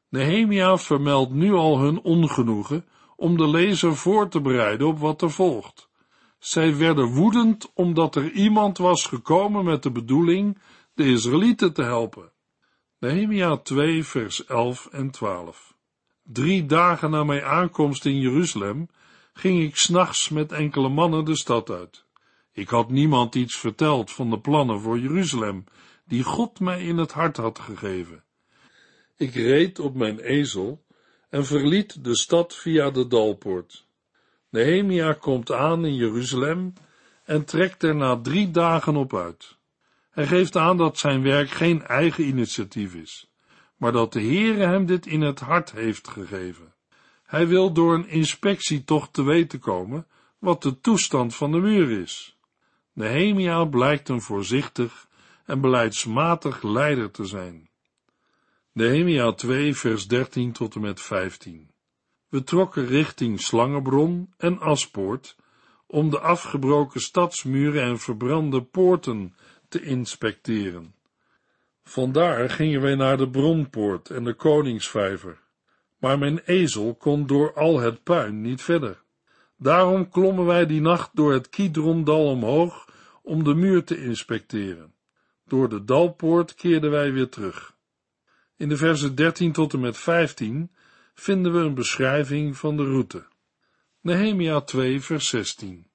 Nehemia 0.09 0.77
vermeldt 0.77 1.33
nu 1.33 1.53
al 1.53 1.79
hun 1.79 1.99
ongenoegen 1.99 2.85
om 3.17 3.37
de 3.37 3.47
lezer 3.47 3.95
voor 3.95 4.29
te 4.29 4.41
bereiden 4.41 4.87
op 4.87 4.99
wat 4.99 5.21
er 5.21 5.31
volgt. 5.31 5.89
Zij 6.39 6.77
werden 6.77 7.05
woedend 7.05 7.71
omdat 7.73 8.15
er 8.15 8.31
iemand 8.31 8.77
was 8.77 9.05
gekomen 9.05 9.65
met 9.65 9.83
de 9.83 9.91
bedoeling 9.91 10.57
de 10.93 11.03
Israëlieten 11.03 11.73
te 11.73 11.83
helpen. 11.83 12.31
Nehemia 12.99 13.57
2 13.57 14.03
vers 14.03 14.45
11 14.45 14.87
en 14.91 15.11
12 15.11 15.75
Drie 16.23 16.65
dagen 16.65 17.09
na 17.09 17.23
mijn 17.23 17.43
aankomst 17.43 18.05
in 18.05 18.19
Jeruzalem 18.19 18.89
ging 19.33 19.63
ik 19.63 19.75
s'nachts 19.75 20.29
met 20.29 20.51
enkele 20.51 20.89
mannen 20.89 21.25
de 21.25 21.37
stad 21.37 21.69
uit. 21.69 22.05
Ik 22.51 22.69
had 22.69 22.89
niemand 22.89 23.35
iets 23.35 23.57
verteld 23.57 24.11
van 24.11 24.29
de 24.29 24.39
plannen 24.39 24.79
voor 24.79 24.99
Jeruzalem, 24.99 25.63
die 26.05 26.23
God 26.23 26.59
mij 26.59 26.83
in 26.83 26.97
het 26.97 27.11
hart 27.11 27.37
had 27.37 27.59
gegeven. 27.59 28.23
Ik 29.15 29.33
reed 29.33 29.79
op 29.79 29.95
mijn 29.95 30.19
ezel 30.19 30.85
en 31.29 31.45
verliet 31.45 32.03
de 32.03 32.17
stad 32.17 32.55
via 32.55 32.91
de 32.91 33.07
Dalpoort. 33.07 33.85
Nehemia 34.49 35.13
komt 35.13 35.51
aan 35.51 35.85
in 35.85 35.95
Jeruzalem 35.95 36.73
en 37.23 37.45
trekt 37.45 37.83
er 37.83 37.95
na 37.95 38.21
drie 38.21 38.51
dagen 38.51 38.95
op 38.95 39.15
uit. 39.15 39.57
Hij 40.09 40.27
geeft 40.27 40.55
aan 40.55 40.77
dat 40.77 40.97
zijn 40.97 41.21
werk 41.21 41.49
geen 41.49 41.83
eigen 41.83 42.23
initiatief 42.23 42.93
is, 42.93 43.31
maar 43.75 43.91
dat 43.91 44.13
de 44.13 44.21
Heere 44.21 44.65
hem 44.65 44.85
dit 44.85 45.05
in 45.05 45.21
het 45.21 45.39
hart 45.39 45.71
heeft 45.71 46.07
gegeven. 46.07 46.73
Hij 47.25 47.47
wil 47.47 47.73
door 47.73 47.93
een 47.93 48.07
inspectietocht 48.07 49.13
te 49.13 49.23
weten 49.23 49.59
komen 49.59 50.07
wat 50.37 50.61
de 50.61 50.79
toestand 50.79 51.35
van 51.35 51.51
de 51.51 51.59
muur 51.59 52.01
is. 52.01 52.37
Nehemia 52.93 53.65
blijkt 53.65 54.09
een 54.09 54.21
voorzichtig 54.21 55.07
en 55.45 55.61
beleidsmatig 55.61 56.63
leider 56.63 57.11
te 57.11 57.25
zijn. 57.25 57.66
Nehemia 58.77 59.31
2 59.31 59.75
vers 59.75 60.07
13 60.07 60.51
tot 60.51 60.75
en 60.75 60.81
met 60.81 61.01
15 61.01 61.69
We 62.29 62.43
trokken 62.43 62.85
richting 62.85 63.41
Slangenbron 63.41 64.33
en 64.37 64.59
Aspoort 64.59 65.35
om 65.87 66.09
de 66.09 66.19
afgebroken 66.19 67.01
stadsmuren 67.01 67.83
en 67.83 67.99
verbrande 67.99 68.63
poorten 68.63 69.35
te 69.67 69.81
inspecteren. 69.81 70.95
Vandaar 71.83 72.49
gingen 72.49 72.81
wij 72.81 72.95
naar 72.95 73.17
de 73.17 73.29
Bronpoort 73.29 74.09
en 74.09 74.23
de 74.23 74.33
Koningsvijver, 74.33 75.39
maar 75.99 76.17
mijn 76.17 76.39
ezel 76.39 76.95
kon 76.95 77.27
door 77.27 77.53
al 77.53 77.79
het 77.79 78.03
puin 78.03 78.41
niet 78.41 78.61
verder. 78.61 79.03
Daarom 79.55 80.09
klommen 80.09 80.45
wij 80.45 80.65
die 80.65 80.81
nacht 80.81 81.09
door 81.13 81.33
het 81.33 81.49
Kidrondal 81.49 82.25
omhoog 82.25 82.87
om 83.23 83.43
de 83.43 83.55
muur 83.55 83.83
te 83.83 84.03
inspecteren. 84.03 84.93
Door 85.47 85.69
de 85.69 85.83
Dalpoort 85.83 86.55
keerden 86.55 86.91
wij 86.91 87.13
weer 87.13 87.29
terug. 87.29 87.75
In 88.57 88.69
de 88.69 88.77
versen 88.77 89.15
13 89.15 89.51
tot 89.51 89.73
en 89.73 89.79
met 89.79 89.97
15 89.97 90.71
vinden 91.13 91.53
we 91.53 91.59
een 91.59 91.73
beschrijving 91.73 92.57
van 92.57 92.77
de 92.77 92.83
route. 92.83 93.25
Nehemia 94.01 94.61
2 94.61 95.01
vers 95.01 95.27
16 95.27 95.87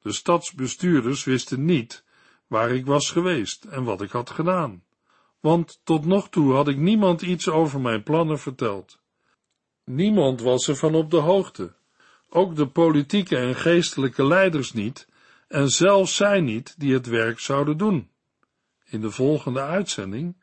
De 0.00 0.12
stadsbestuurders 0.12 1.24
wisten 1.24 1.64
niet 1.64 2.04
waar 2.46 2.70
ik 2.70 2.86
was 2.86 3.10
geweest 3.10 3.64
en 3.64 3.84
wat 3.84 4.02
ik 4.02 4.10
had 4.10 4.30
gedaan, 4.30 4.84
want 5.40 5.80
tot 5.84 6.04
nog 6.04 6.28
toe 6.28 6.52
had 6.52 6.68
ik 6.68 6.76
niemand 6.76 7.22
iets 7.22 7.48
over 7.48 7.80
mijn 7.80 8.02
plannen 8.02 8.38
verteld. 8.38 8.98
Niemand 9.84 10.40
was 10.40 10.68
er 10.68 10.76
van 10.76 10.94
op 10.94 11.10
de 11.10 11.16
hoogte, 11.16 11.74
ook 12.28 12.56
de 12.56 12.68
politieke 12.68 13.36
en 13.36 13.54
geestelijke 13.54 14.26
leiders 14.26 14.72
niet, 14.72 15.08
en 15.48 15.68
zelfs 15.68 16.16
zij 16.16 16.40
niet 16.40 16.74
die 16.78 16.92
het 16.92 17.06
werk 17.06 17.38
zouden 17.38 17.76
doen. 17.76 18.10
In 18.84 19.00
de 19.00 19.10
volgende 19.10 19.60
uitzending 19.60 20.42